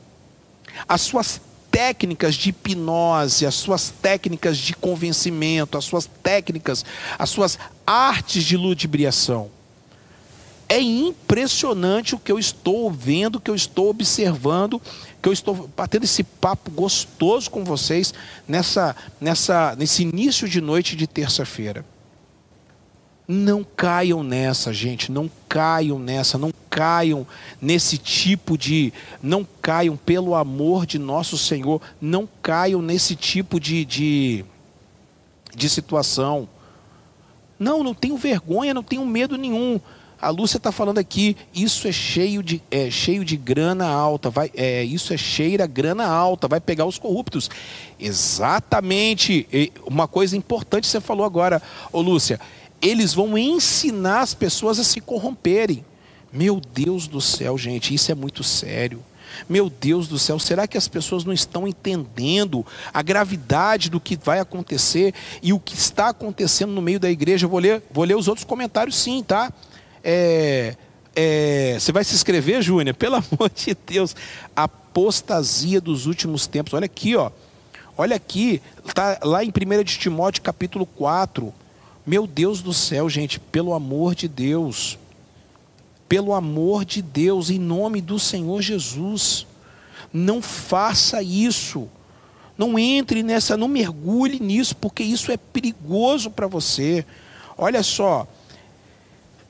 [0.87, 6.85] as suas técnicas de hipnose, as suas técnicas de convencimento, as suas técnicas,
[7.19, 9.51] as suas artes de ludibriação.
[10.69, 14.81] É impressionante o que eu estou vendo, o que eu estou observando
[15.27, 18.15] que eu estou batendo esse papo gostoso com vocês
[18.47, 21.85] nessa, nessa, nesse início de noite de terça-feira.
[23.27, 27.27] Não caiam nessa, gente, não caiam nessa, não caiam
[27.61, 28.93] nesse tipo de.
[29.21, 34.45] Não caiam, pelo amor de nosso Senhor, não caiam nesse tipo de, de,
[35.57, 36.49] de situação.
[37.59, 39.81] Não, não tenho vergonha, não tenho medo nenhum.
[40.21, 44.51] A Lúcia está falando aqui, isso é cheio de, é, cheio de grana alta, vai,
[44.55, 47.51] é, isso é cheira grana alta, vai pegar os corruptos.
[48.01, 49.47] Exatamente.
[49.87, 51.61] Uma coisa importante você falou agora,
[51.93, 52.41] ô Lúcia,
[52.81, 55.85] eles vão ensinar as pessoas a se corromperem.
[56.33, 59.05] Meu Deus do céu, gente, isso é muito sério.
[59.49, 64.17] Meu Deus do céu, será que as pessoas não estão entendendo a gravidade do que
[64.17, 67.45] vai acontecer e o que está acontecendo no meio da igreja?
[67.45, 69.53] Eu vou ler, vou ler os outros comentários sim, tá?
[70.09, 70.77] É,
[71.17, 72.95] é, você vai se inscrever, Júnior?
[72.97, 74.15] Pelo amor de Deus.
[74.55, 76.75] Apostasia dos últimos tempos.
[76.75, 77.33] Olha aqui, ó.
[77.99, 78.63] Olha aqui,
[78.95, 81.53] tá lá em 1 de Timóteo capítulo 4.
[82.07, 84.99] Meu Deus do céu, gente, pelo amor de Deus.
[86.09, 89.47] Pelo amor de Deus, em nome do Senhor Jesus.
[90.13, 91.89] Não faça isso.
[92.57, 97.05] Não entre nessa, não mergulhe nisso, porque isso é perigoso para você.
[97.59, 98.29] Olha só,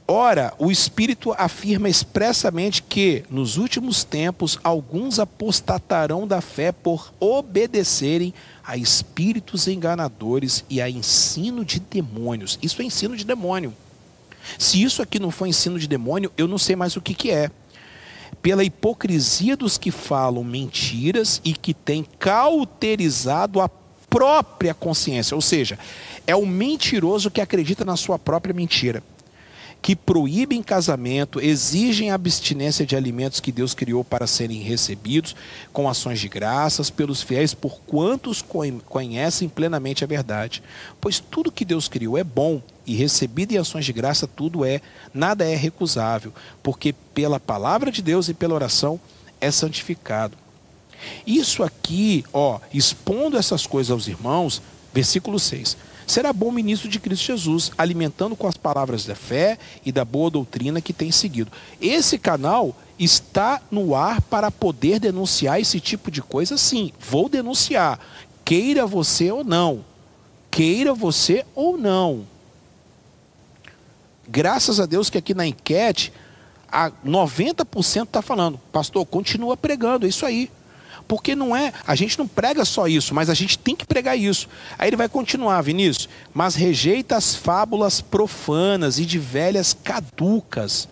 [0.09, 8.33] Ora, o Espírito afirma expressamente que, nos últimos tempos, alguns apostatarão da fé por obedecerem
[8.64, 12.57] a espíritos enganadores e a ensino de demônios.
[12.62, 13.75] Isso é ensino de demônio.
[14.57, 17.33] Se isso aqui não for ensino de demônio, eu não sei mais o que, que
[17.33, 17.50] é.
[18.40, 23.69] pela hipocrisia dos que falam mentiras e que têm cauterizado a
[24.09, 25.77] própria consciência, ou seja,
[26.29, 29.02] é o mentiroso que acredita na sua própria mentira
[29.87, 35.37] que proíbem casamento, exigem abstinência de alimentos que Deus criou para serem recebidos
[35.73, 38.45] com ações de graças pelos fiéis, por quantos
[38.85, 40.61] conhecem plenamente a verdade.
[41.01, 44.81] Pois tudo que Deus criou é bom e recebido em ações de graça tudo é,
[45.15, 46.33] nada é recusável,
[46.65, 48.99] porque pela palavra de Deus e pela oração
[49.41, 50.37] é santificado.
[51.25, 54.61] Isso aqui, ó, expondo essas coisas aos irmãos,
[54.93, 55.77] versículo 6
[56.07, 60.31] será bom ministro de Cristo Jesus, alimentando com as palavras da fé e da boa
[60.31, 61.50] doutrina que tem seguido.
[61.81, 66.92] Esse canal está no ar para poder denunciar esse tipo de coisa, sim.
[66.98, 67.98] Vou denunciar,
[68.44, 69.85] queira você ou não.
[70.50, 72.27] Queira você ou não.
[74.29, 76.13] Graças a Deus que aqui na enquete,
[76.71, 80.50] a 90% está falando, pastor, continua pregando, é isso aí.
[81.09, 84.19] Porque não é, a gente não prega só isso, mas a gente tem que pregar
[84.19, 84.48] isso.
[84.79, 90.88] Aí ele vai continuar, Vinícius, mas rejeita as fábulas profanas e de velhas caducas.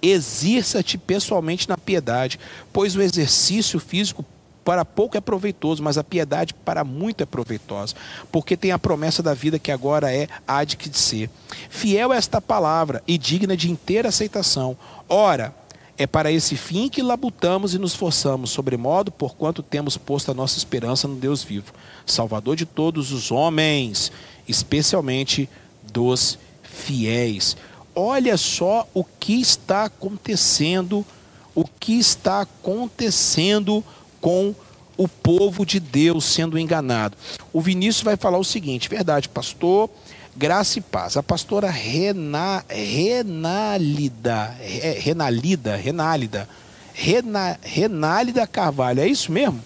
[0.00, 2.38] Exerça-te pessoalmente na piedade,
[2.72, 4.24] pois o exercício físico
[4.64, 7.94] para pouco é proveitoso, mas a piedade para muito é proveitosa,
[8.30, 11.30] porque tem a promessa da vida que agora é há de que ser.
[11.70, 14.76] Fiel é esta palavra e digna de inteira aceitação.
[15.08, 15.54] Ora,
[15.98, 20.56] é para esse fim que labutamos e nos forçamos, sobremodo, porquanto temos posto a nossa
[20.56, 21.72] esperança no Deus vivo,
[22.06, 24.12] Salvador de todos os homens,
[24.46, 25.48] especialmente
[25.92, 27.56] dos fiéis.
[27.96, 31.04] Olha só o que está acontecendo,
[31.52, 33.84] o que está acontecendo
[34.20, 34.54] com
[34.96, 37.16] o povo de Deus sendo enganado.
[37.52, 39.90] O Vinícius vai falar o seguinte: verdade, pastor
[40.38, 41.16] Graça e paz.
[41.16, 44.56] A pastora Rena, Renálida,
[45.00, 46.48] Renálida, Renálida,
[46.94, 49.60] Rena, Renálida Carvalho, é isso mesmo?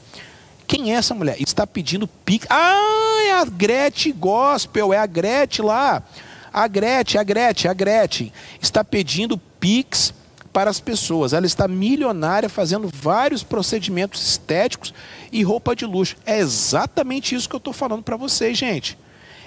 [0.66, 1.36] Quem é essa mulher?
[1.38, 2.46] Está pedindo pix.
[2.48, 6.02] Ah, é a Gretchen Gospel, é a Gretchen lá.
[6.50, 10.14] A Gretchen, a Gretchen, a Gretchen está pedindo pix
[10.54, 11.34] para as pessoas.
[11.34, 14.94] Ela está milionária fazendo vários procedimentos estéticos
[15.30, 16.16] e roupa de luxo.
[16.24, 18.96] É exatamente isso que eu estou falando para vocês, gente.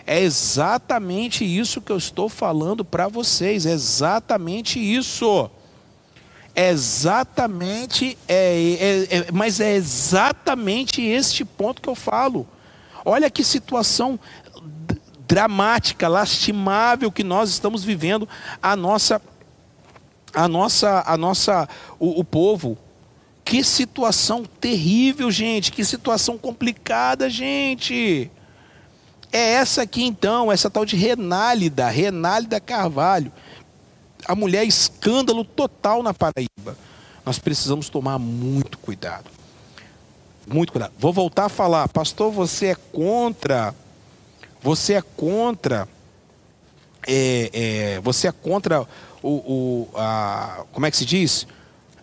[0.08, 5.50] É exatamente isso que eu estou falando para vocês, é exatamente isso.
[6.54, 12.48] É exatamente, é, é, mas é exatamente este ponto que eu falo.
[13.04, 14.20] Olha que situação
[15.28, 18.30] dramática, lastimável que nós estamos vivendo
[18.62, 19.22] a nossa
[20.34, 21.68] a nossa a nossa
[22.00, 22.78] o, o povo.
[23.44, 28.32] Que situação terrível, gente, que situação complicada, gente.
[29.36, 33.34] É essa aqui então, essa tal de Renálida, Renálida Carvalho.
[34.26, 36.78] A mulher é escândalo total na Paraíba.
[37.26, 39.26] Nós precisamos tomar muito cuidado.
[40.48, 40.94] Muito cuidado.
[40.98, 43.76] Vou voltar a falar, pastor, você é contra.
[44.62, 45.86] Você é contra.
[47.06, 48.88] É, é, você é contra
[49.22, 51.46] o, o a, como é que se diz?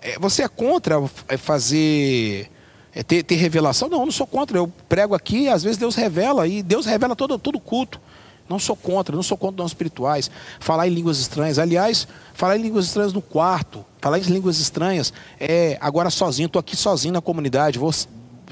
[0.03, 1.01] É, você é contra
[1.39, 2.52] fazer
[2.95, 3.89] é ter, ter, revelação.
[3.89, 4.59] Não, eu não sou contra.
[4.59, 8.01] Eu prego aqui, às vezes Deus revela, e Deus revela todo, todo culto.
[8.49, 10.31] Não sou contra, não sou contra dons espirituais.
[10.61, 11.59] Falar em línguas estranhas.
[11.59, 16.61] Aliás, falar em línguas estranhas no quarto, falar em línguas estranhas, é agora sozinho, estou
[16.61, 17.79] aqui sozinho na comunidade.
[17.79, 17.91] Vou,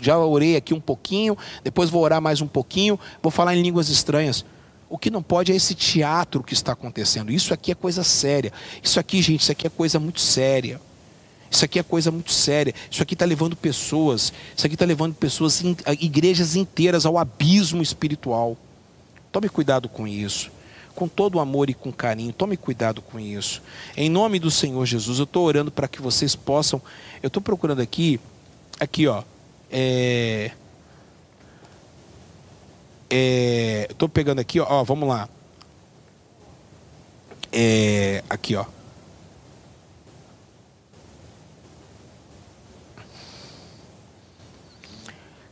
[0.01, 3.88] já orei aqui um pouquinho, depois vou orar mais um pouquinho, vou falar em línguas
[3.91, 4.45] estranhas.
[4.88, 7.30] O que não pode é esse teatro que está acontecendo.
[7.30, 8.53] Isso aqui é coisa séria.
[8.82, 10.80] Isso aqui, gente, isso aqui é coisa muito séria.
[11.51, 12.72] Isso aqui é coisa muito séria.
[12.90, 15.62] Isso aqui está levando pessoas, isso aqui está levando pessoas,
[15.98, 18.57] igrejas inteiras ao abismo espiritual.
[19.32, 20.51] Tome cuidado com isso.
[20.94, 23.62] Com todo o amor e com carinho, tome cuidado com isso.
[23.96, 26.80] Em nome do Senhor Jesus, eu estou orando para que vocês possam.
[27.22, 28.20] Eu estou procurando aqui,
[28.78, 29.22] aqui ó,
[29.70, 30.51] é,
[33.09, 35.28] é, estou pegando aqui, ó, ó vamos lá.
[37.53, 38.64] É, aqui, ó.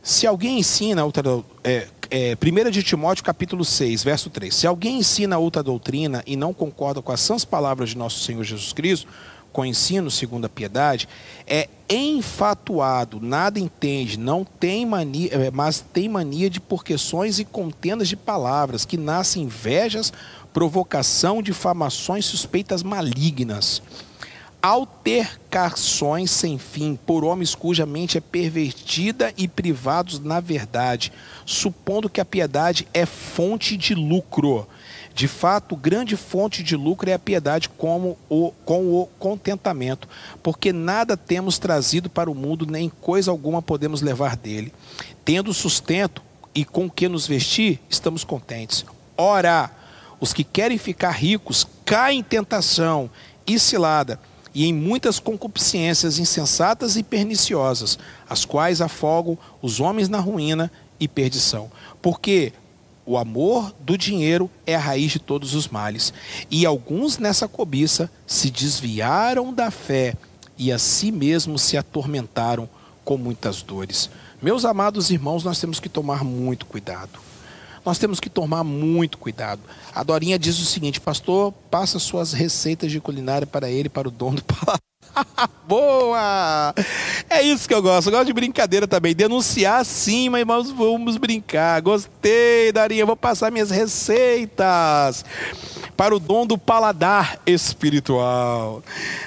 [0.09, 1.23] Se alguém ensina outra.
[1.63, 4.55] É, é, 1 de Timóteo capítulo 6, verso 3.
[4.55, 8.43] Se alguém ensina outra doutrina e não concorda com as sãs palavras de nosso Senhor
[8.43, 9.07] Jesus Cristo,
[9.53, 11.07] com ensino segundo a piedade,
[11.45, 18.07] é enfatuado, nada entende, não tem mania, é, mas tem mania de porqueções e contendas
[18.09, 20.11] de palavras, que nascem invejas,
[20.51, 23.79] provocação, difamações, suspeitas malignas
[24.61, 31.11] altercações sem fim por homens cuja mente é pervertida e privados na verdade,
[31.45, 34.67] supondo que a piedade é fonte de lucro.
[35.13, 40.07] De fato, grande fonte de lucro é a piedade como o, com o contentamento,
[40.41, 44.73] porque nada temos trazido para o mundo, nem coisa alguma podemos levar dele.
[45.25, 46.21] Tendo sustento
[46.53, 48.85] e com que nos vestir, estamos contentes.
[49.17, 49.71] Ora,
[50.19, 53.09] os que querem ficar ricos caem em tentação
[53.45, 54.19] e cilada,
[54.53, 61.07] e em muitas concupiscências insensatas e perniciosas, as quais afogam os homens na ruína e
[61.07, 61.71] perdição.
[62.01, 62.53] Porque
[63.05, 66.13] o amor do dinheiro é a raiz de todos os males.
[66.49, 70.15] E alguns nessa cobiça se desviaram da fé
[70.57, 72.69] e a si mesmos se atormentaram
[73.03, 74.09] com muitas dores.
[74.41, 77.28] Meus amados irmãos, nós temos que tomar muito cuidado.
[77.85, 79.61] Nós temos que tomar muito cuidado.
[79.93, 84.11] A Dorinha diz o seguinte, pastor, passa suas receitas de culinária para ele, para o
[84.11, 84.89] dono do palácio.
[85.67, 86.73] Boa!
[87.29, 88.07] É isso que eu gosto.
[88.07, 89.15] Eu gosto de brincadeira também.
[89.15, 91.81] Denunciar sim, mas vamos brincar.
[91.81, 93.05] Gostei, Darinha.
[93.05, 95.25] Vou passar minhas receitas
[95.95, 98.81] para o dom do paladar espiritual.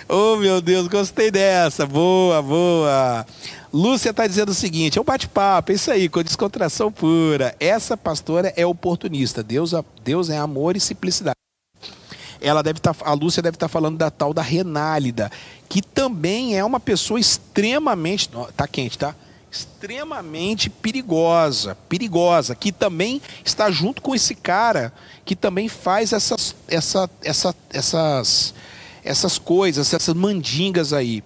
[0.09, 1.87] Oh, meu Deus, gostei dessa.
[1.87, 3.27] Boa, boa.
[3.73, 7.57] Lúcia está dizendo o seguinte: é um bate-papo, é isso aí, com descontração pura.
[7.59, 9.43] Essa pastora é oportunista.
[9.43, 9.73] Deus,
[10.05, 11.37] Deus é amor e simplicidade.
[12.41, 15.31] Ela deve estar, tá, a Lúcia deve estar tá falando da tal da Renálida,
[15.68, 19.14] que também é uma pessoa extremamente, tá quente, tá?
[19.51, 24.93] Extremamente perigosa, perigosa, que também está junto com esse cara
[25.25, 28.55] que também faz essas, essa, essa, essas,
[29.05, 31.23] essas coisas, essas mandingas aí.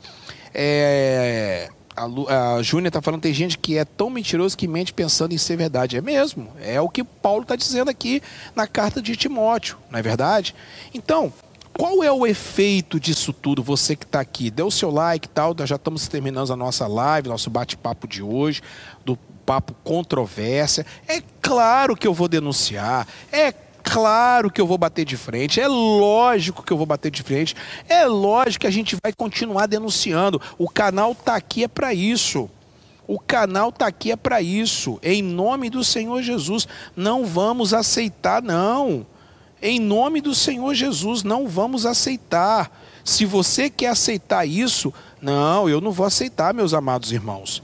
[0.53, 5.32] É, a, a Júnia está falando, tem gente que é tão mentiroso que mente pensando
[5.32, 5.97] em ser verdade.
[5.97, 6.53] É mesmo.
[6.61, 8.22] É o que Paulo está dizendo aqui
[8.55, 10.55] na carta de Timóteo, não é verdade?
[10.92, 11.32] Então,
[11.76, 13.62] qual é o efeito disso tudo?
[13.62, 15.55] Você que está aqui, dê o seu like e tal.
[15.55, 18.62] Nós já estamos terminando a nossa live, nosso bate-papo de hoje,
[19.05, 20.86] do papo controvérsia.
[21.07, 23.07] É claro que eu vou denunciar.
[23.30, 23.53] É
[23.87, 27.55] claro que eu vou bater de frente, é lógico que eu vou bater de frente,
[27.89, 30.43] é lógico que a gente vai continuar denunciando.
[30.59, 32.51] O canal está aqui é para isso.
[33.07, 34.99] O canal está aqui é para isso.
[35.03, 36.66] Em nome do Senhor Jesus,
[36.97, 39.07] não vamos aceitar não.
[39.62, 42.70] Em nome do Senhor Jesus, não vamos aceitar.
[43.05, 47.62] Se você quer aceitar isso, não, eu não vou aceitar, meus amados irmãos.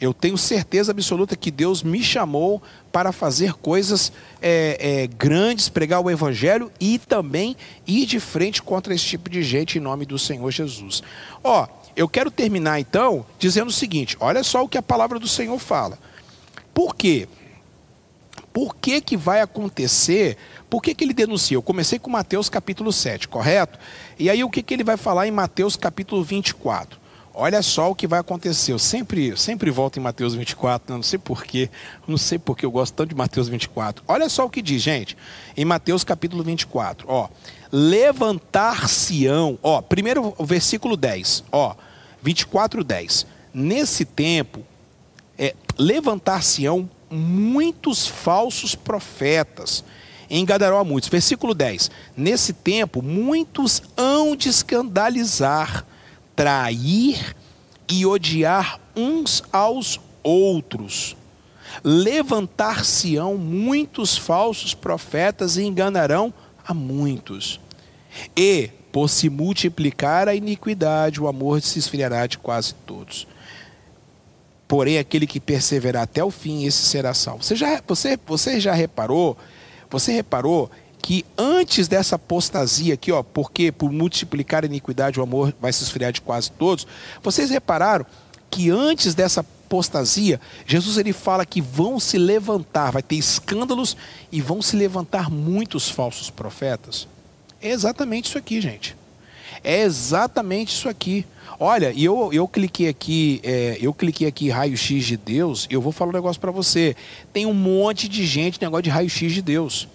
[0.00, 6.00] Eu tenho certeza absoluta que Deus me chamou para fazer coisas é, é, grandes, pregar
[6.00, 10.18] o Evangelho e também ir de frente contra esse tipo de gente em nome do
[10.18, 11.02] Senhor Jesus.
[11.42, 15.26] Ó, eu quero terminar então dizendo o seguinte: olha só o que a palavra do
[15.26, 15.98] Senhor fala.
[16.72, 17.28] Por quê?
[18.52, 20.36] Por que, que vai acontecer?
[20.70, 21.56] Por que, que ele denuncia?
[21.56, 23.78] Eu comecei com Mateus capítulo 7, correto?
[24.18, 27.07] E aí o que, que ele vai falar em Mateus capítulo 24?
[27.40, 28.72] Olha só o que vai acontecer.
[28.72, 31.70] Eu sempre, sempre volto em Mateus 24, não sei porquê,
[32.04, 34.02] não sei porque eu gosto tanto de Mateus 24.
[34.08, 35.16] Olha só o que diz, gente,
[35.56, 37.28] em Mateus capítulo 24, ó.
[37.70, 41.76] Levantar-se-ão, ó, primeiro o versículo 10, ó,
[42.20, 43.24] 24, 10.
[43.54, 44.64] Nesse tempo,
[45.38, 49.84] é, levantar-se-ão muitos falsos profetas,
[50.28, 51.08] enganarão a muitos.
[51.08, 51.88] Versículo 10.
[52.16, 55.86] Nesse tempo, muitos hão de escandalizar
[56.38, 57.34] trair
[57.88, 61.16] e odiar uns aos outros.
[61.82, 66.32] Levantar-se-ão muitos falsos profetas e enganarão
[66.64, 67.58] a muitos.
[68.36, 73.26] E, por se multiplicar a iniquidade, o amor se esfriará de quase todos.
[74.68, 77.42] Porém, aquele que perseverar até o fim, esse será salvo.
[77.42, 79.36] Você já, você, você já reparou?
[79.90, 80.70] Você reparou
[81.08, 85.82] que antes dessa apostasia aqui, ó, porque por multiplicar a iniquidade o amor vai se
[85.82, 86.86] esfriar de quase todos,
[87.22, 88.04] vocês repararam
[88.50, 93.96] que antes dessa apostasia, Jesus ele fala que vão se levantar, vai ter escândalos
[94.30, 97.08] e vão se levantar muitos falsos profetas.
[97.62, 98.94] É exatamente isso aqui, gente.
[99.64, 101.24] É exatamente isso aqui.
[101.58, 105.90] Olha, e eu, eu cliquei aqui, é, eu cliquei aqui raio-x de Deus, eu vou
[105.90, 106.94] falar um negócio para você.
[107.32, 109.88] Tem um monte de gente negócio de raio-x de Deus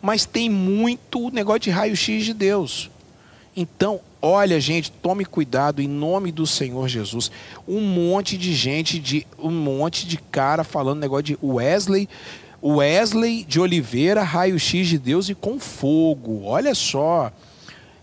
[0.00, 2.90] mas tem muito negócio de raio-x de Deus.
[3.56, 7.30] Então, olha, gente, tome cuidado em nome do Senhor Jesus.
[7.66, 12.08] Um monte de gente, de um monte de cara falando negócio de Wesley,
[12.62, 16.44] Wesley de Oliveira, raio-x de Deus e com fogo.
[16.44, 17.32] Olha só.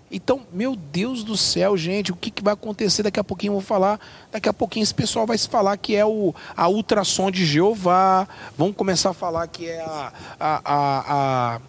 [0.09, 3.03] Então, meu Deus do céu, gente, o que, que vai acontecer?
[3.03, 3.99] Daqui a pouquinho eu vou falar.
[4.31, 8.27] Daqui a pouquinho esse pessoal vai se falar que é o, a ultrassom de Jeová.
[8.57, 11.61] Vão começar a falar que é a, a, a, a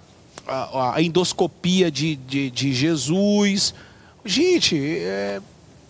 [0.49, 3.75] a, a endoscopia de, de, de, Jesus.
[4.25, 5.41] Gente, é,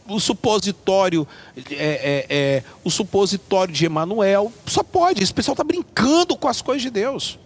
[0.09, 1.27] o supositório
[1.71, 5.23] é, é, é, o supositório de Emanuel só pode.
[5.23, 7.39] Esse pessoal está brincando com as coisas de Deus.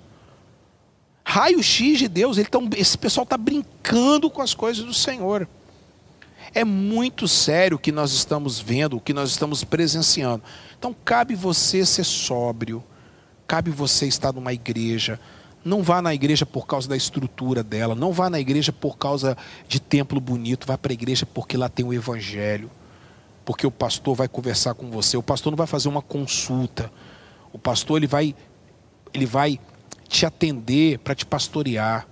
[1.24, 2.38] raio-x de Deus.
[2.50, 5.46] Tão, esse pessoal está brincando com as coisas do Senhor.
[6.54, 10.42] É muito sério o que nós estamos vendo, o que nós estamos presenciando.
[10.78, 12.82] Então, cabe você ser sóbrio,
[13.46, 15.18] cabe você estar numa igreja.
[15.64, 19.36] Não vá na igreja por causa da estrutura dela, não vá na igreja por causa
[19.68, 22.70] de templo bonito, vá para a igreja porque lá tem o evangelho.
[23.44, 26.90] Porque o pastor vai conversar com você, o pastor não vai fazer uma consulta.
[27.52, 28.34] O pastor ele vai
[29.14, 29.60] ele vai
[30.08, 32.06] te atender para te pastorear.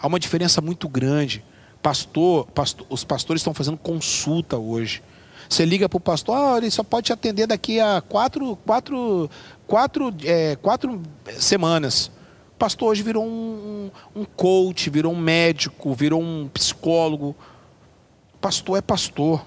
[0.00, 1.44] Há uma diferença muito grande.
[1.82, 5.02] Pastor, pastor os pastores estão fazendo consulta hoje.
[5.48, 9.30] Você liga para o pastor, ah, ele só pode te atender daqui a quatro, quatro,
[9.66, 11.00] quatro, é, quatro
[11.38, 12.10] semanas.
[12.58, 17.36] Pastor hoje virou um, um coach, virou um médico, virou um psicólogo.
[18.40, 19.44] Pastor é pastor.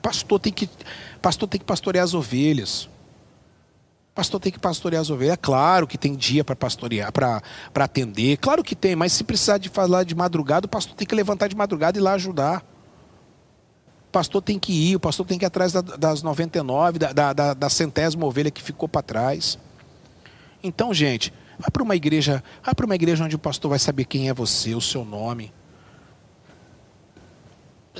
[0.00, 0.70] Pastor tem que,
[1.20, 2.88] pastor tem que pastorear as ovelhas.
[4.14, 5.34] Pastor tem que pastorear as ovelhas.
[5.34, 7.42] É claro que tem dia para pastorear, para
[7.74, 8.36] atender.
[8.36, 11.48] Claro que tem, mas se precisar de falar de madrugada, o pastor tem que levantar
[11.48, 12.64] de madrugada e ir lá ajudar.
[14.08, 17.54] O pastor tem que ir, o pastor tem que ir atrás das 99, da, da,
[17.54, 19.58] da centésima ovelha que ficou para trás.
[20.62, 24.04] Então, gente, vai para uma igreja, vai para uma igreja onde o pastor vai saber
[24.04, 25.52] quem é você, o seu nome.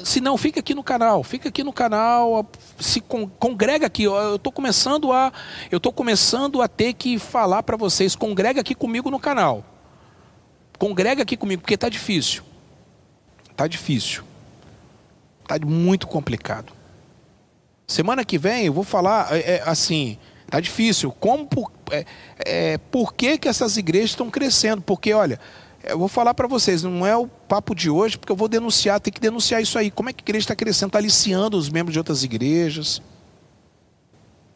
[0.05, 2.47] Se não, fica aqui no canal, fica aqui no canal,
[2.79, 4.05] se congrega aqui.
[4.05, 5.33] Eu estou começando a,
[5.71, 8.15] eu tô começando a ter que falar para vocês.
[8.15, 9.65] Congrega aqui comigo no canal.
[10.79, 12.43] Congrega aqui comigo, porque está difícil.
[13.51, 14.23] Está difícil.
[15.43, 16.75] Está muito complicado.
[17.87, 21.11] Semana que vem eu vou falar é, é, assim, está difícil.
[21.13, 21.49] Como
[21.91, 22.05] é,
[22.47, 24.81] é, por que, que essas igrejas estão crescendo?
[24.81, 25.41] Porque olha,
[25.83, 29.01] eu vou falar para vocês, não é o papo de hoje, porque eu vou denunciar,
[29.01, 29.91] tem que denunciar isso aí.
[29.91, 30.89] Como é que a igreja está crescendo?
[30.89, 33.03] Está aliciando os membros de outras igrejas.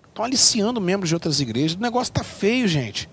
[0.09, 1.76] Estão aliciando membros de outras igrejas.
[1.76, 3.09] O negócio está feio, gente.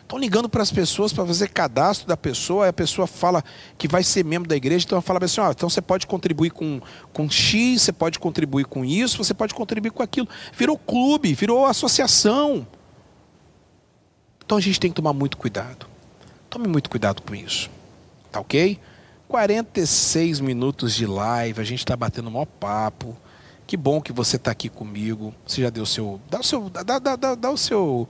[0.00, 3.42] Estão ligando para as pessoas para fazer cadastro da pessoa, aí a pessoa fala
[3.78, 6.50] que vai ser membro da igreja, então ela fala assim, ó, então você pode contribuir
[6.50, 6.80] com,
[7.14, 10.28] com X, você pode contribuir com isso, você pode contribuir com aquilo.
[10.54, 12.66] Virou clube, virou associação.
[14.52, 15.86] Então a gente tem que tomar muito cuidado.
[16.50, 17.70] Tome muito cuidado com isso.
[18.30, 18.78] Tá ok?
[19.26, 23.16] 46 minutos de live, a gente está batendo um maior papo.
[23.66, 25.34] Que bom que você está aqui comigo.
[25.46, 26.20] Você já deu seu.
[26.28, 26.68] Dá o seu.
[26.68, 28.06] Dá, dá, dá, dá o seu.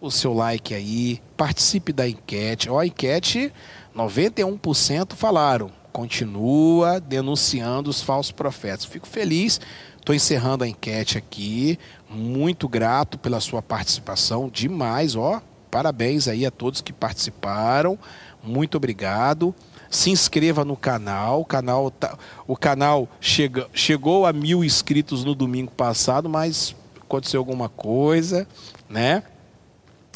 [0.00, 1.20] O seu like aí.
[1.36, 2.70] Participe da enquete.
[2.70, 3.52] Ó, a enquete,
[3.94, 5.70] 91% falaram.
[5.92, 8.86] Continua denunciando os falsos profetas.
[8.86, 9.60] Fico feliz.
[9.98, 11.78] Estou encerrando a enquete aqui.
[12.08, 14.48] Muito grato pela sua participação.
[14.48, 15.42] Demais, ó.
[15.70, 17.98] Parabéns aí a todos que participaram.
[18.42, 19.54] Muito obrigado.
[19.90, 21.40] Se inscreva no canal.
[21.40, 22.16] O canal, tá,
[22.46, 28.46] o canal chega, chegou a mil inscritos no domingo passado, mas aconteceu alguma coisa,
[28.88, 29.22] né?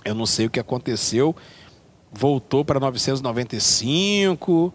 [0.05, 1.34] Eu não sei o que aconteceu.
[2.12, 4.74] Voltou para 995,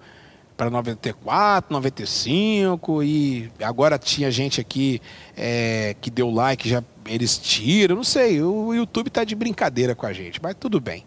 [0.58, 5.00] para 94, 95 e agora tinha gente aqui
[5.38, 10.06] é, que deu like já eles tiram, não sei, o YouTube está de brincadeira com
[10.06, 11.06] a gente, mas tudo bem.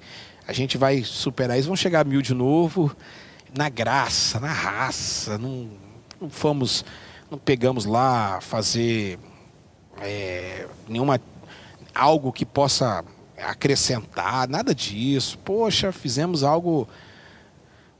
[0.48, 2.96] A gente vai superar isso, vão chegar mil de novo,
[3.54, 5.68] na graça, na raça, não,
[6.18, 6.84] não fomos,
[7.30, 9.18] não pegamos lá fazer
[10.00, 11.20] é, nenhuma,
[11.94, 13.04] algo que possa
[13.36, 15.36] acrescentar, nada disso.
[15.38, 16.88] Poxa, fizemos algo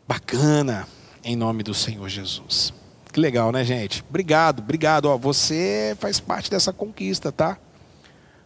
[0.08, 0.88] bacana
[1.24, 2.72] em nome do Senhor Jesus.
[3.12, 4.04] Que legal, né, gente?
[4.08, 5.06] Obrigado, obrigado.
[5.06, 7.58] Ó, você faz parte dessa conquista, tá?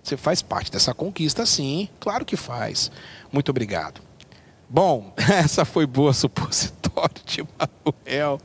[0.02, 2.90] Você faz parte dessa conquista, sim, claro que faz.
[3.32, 4.00] Muito obrigado.
[4.68, 8.40] Bom, essa foi boa supositório de Manuel.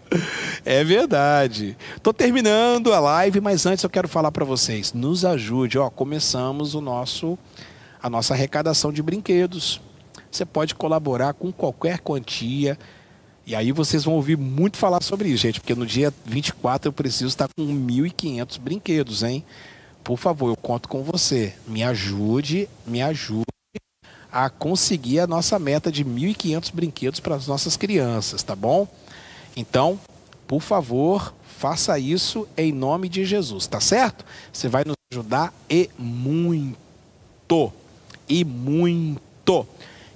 [0.65, 1.77] É verdade.
[1.95, 4.93] Estou terminando a live, mas antes eu quero falar para vocês.
[4.93, 5.77] Nos ajude.
[5.77, 7.37] Ó, começamos o nosso,
[8.01, 9.81] a nossa arrecadação de brinquedos.
[10.29, 12.77] Você pode colaborar com qualquer quantia.
[13.49, 16.93] E aí vocês vão ouvir muito falar sobre isso, gente, porque no dia 24 eu
[16.93, 19.43] preciso estar com 1.500 brinquedos, hein?
[20.09, 21.53] por favor, eu conto com você.
[21.67, 23.45] Me ajude, me ajude
[24.31, 28.87] a conseguir a nossa meta de 1.500 brinquedos para as nossas crianças, tá bom?
[29.55, 29.99] Então,
[30.47, 34.25] por favor, faça isso em nome de Jesus, tá certo?
[34.51, 37.71] Você vai nos ajudar e muito.
[38.27, 39.67] E muito.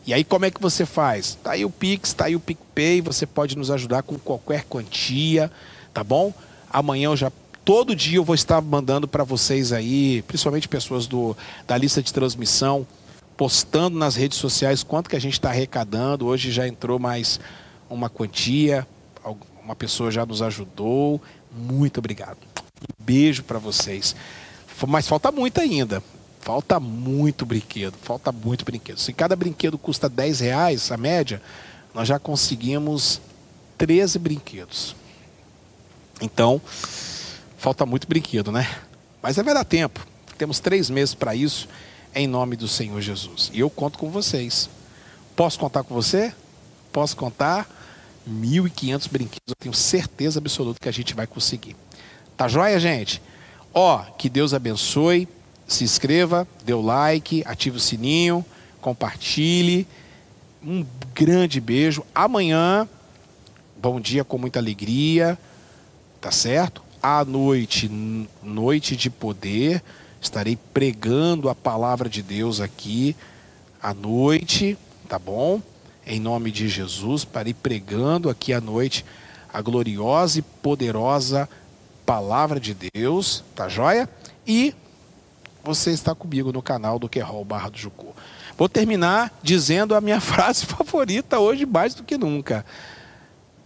[0.05, 1.37] E aí como é que você faz?
[1.41, 5.51] Tá aí o Pix, tá aí o PicPay, você pode nos ajudar com qualquer quantia,
[5.93, 6.33] tá bom?
[6.69, 7.31] Amanhã eu já
[7.65, 11.35] Todo dia eu vou estar mandando para vocês aí, principalmente pessoas do,
[11.65, 12.85] da lista de transmissão,
[13.37, 16.25] postando nas redes sociais quanto que a gente está arrecadando.
[16.25, 17.39] Hoje já entrou mais
[17.89, 18.85] uma quantia,
[19.63, 21.21] uma pessoa já nos ajudou.
[21.55, 22.37] Muito obrigado.
[22.81, 24.13] Um beijo para vocês.
[24.85, 26.03] Mas falta muito ainda.
[26.43, 27.95] Falta muito brinquedo.
[28.01, 28.97] Falta muito brinquedo.
[28.97, 31.41] Se cada brinquedo custa 10 reais, a média,
[31.93, 33.21] nós já conseguimos
[33.77, 34.93] 13 brinquedos.
[36.19, 36.61] Então,
[37.57, 38.69] falta muito brinquedo, né?
[39.21, 40.05] Mas vai dar tempo.
[40.37, 41.65] Temos três meses para isso,
[42.13, 43.49] em nome do Senhor Jesus.
[43.53, 44.69] E eu conto com vocês.
[45.37, 46.33] Posso contar com você?
[46.91, 47.69] Posso contar?
[48.29, 51.77] 1.500 brinquedos, eu tenho certeza absoluta que a gente vai conseguir.
[52.35, 53.21] Tá joia, gente?
[53.73, 55.25] Ó, que Deus abençoe.
[55.67, 58.45] Se inscreva, dê o like, ative o sininho,
[58.81, 59.87] compartilhe.
[60.65, 62.05] Um grande beijo.
[62.13, 62.87] Amanhã,
[63.77, 65.37] bom dia com muita alegria,
[66.21, 66.81] tá certo?
[67.01, 67.89] À noite,
[68.41, 69.83] noite de poder,
[70.21, 73.15] estarei pregando a palavra de Deus aqui
[73.81, 74.77] à noite,
[75.09, 75.61] tá bom?
[76.07, 79.05] Em nome de Jesus, estarei pregando aqui à noite
[79.51, 81.49] a gloriosa e poderosa
[82.05, 84.09] palavra de Deus, tá joia?
[84.47, 84.73] E
[85.63, 88.13] você está comigo no canal do Querol Barra do Jucu.
[88.57, 92.65] Vou terminar dizendo a minha frase favorita hoje mais do que nunca.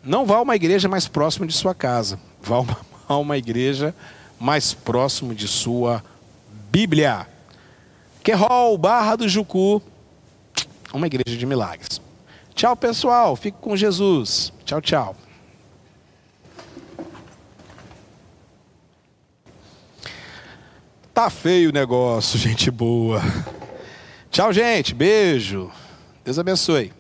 [0.04, 2.20] Não vá a uma igreja mais próxima de sua casa.
[2.42, 2.64] Vá
[3.10, 3.96] a uma igreja
[4.40, 6.04] mais próximo de sua
[6.72, 7.28] Bíblia.
[8.24, 9.82] Querol, Barra do Jucu,
[10.94, 12.02] uma igreja de milagres.
[12.54, 13.36] Tchau, pessoal.
[13.36, 14.52] Fique com Jesus.
[14.66, 15.16] Tchau, tchau.
[21.18, 23.20] Tá feio o negócio, gente boa.
[24.30, 24.94] Tchau, gente.
[24.94, 25.72] Beijo.
[26.24, 26.94] Deus abençoe.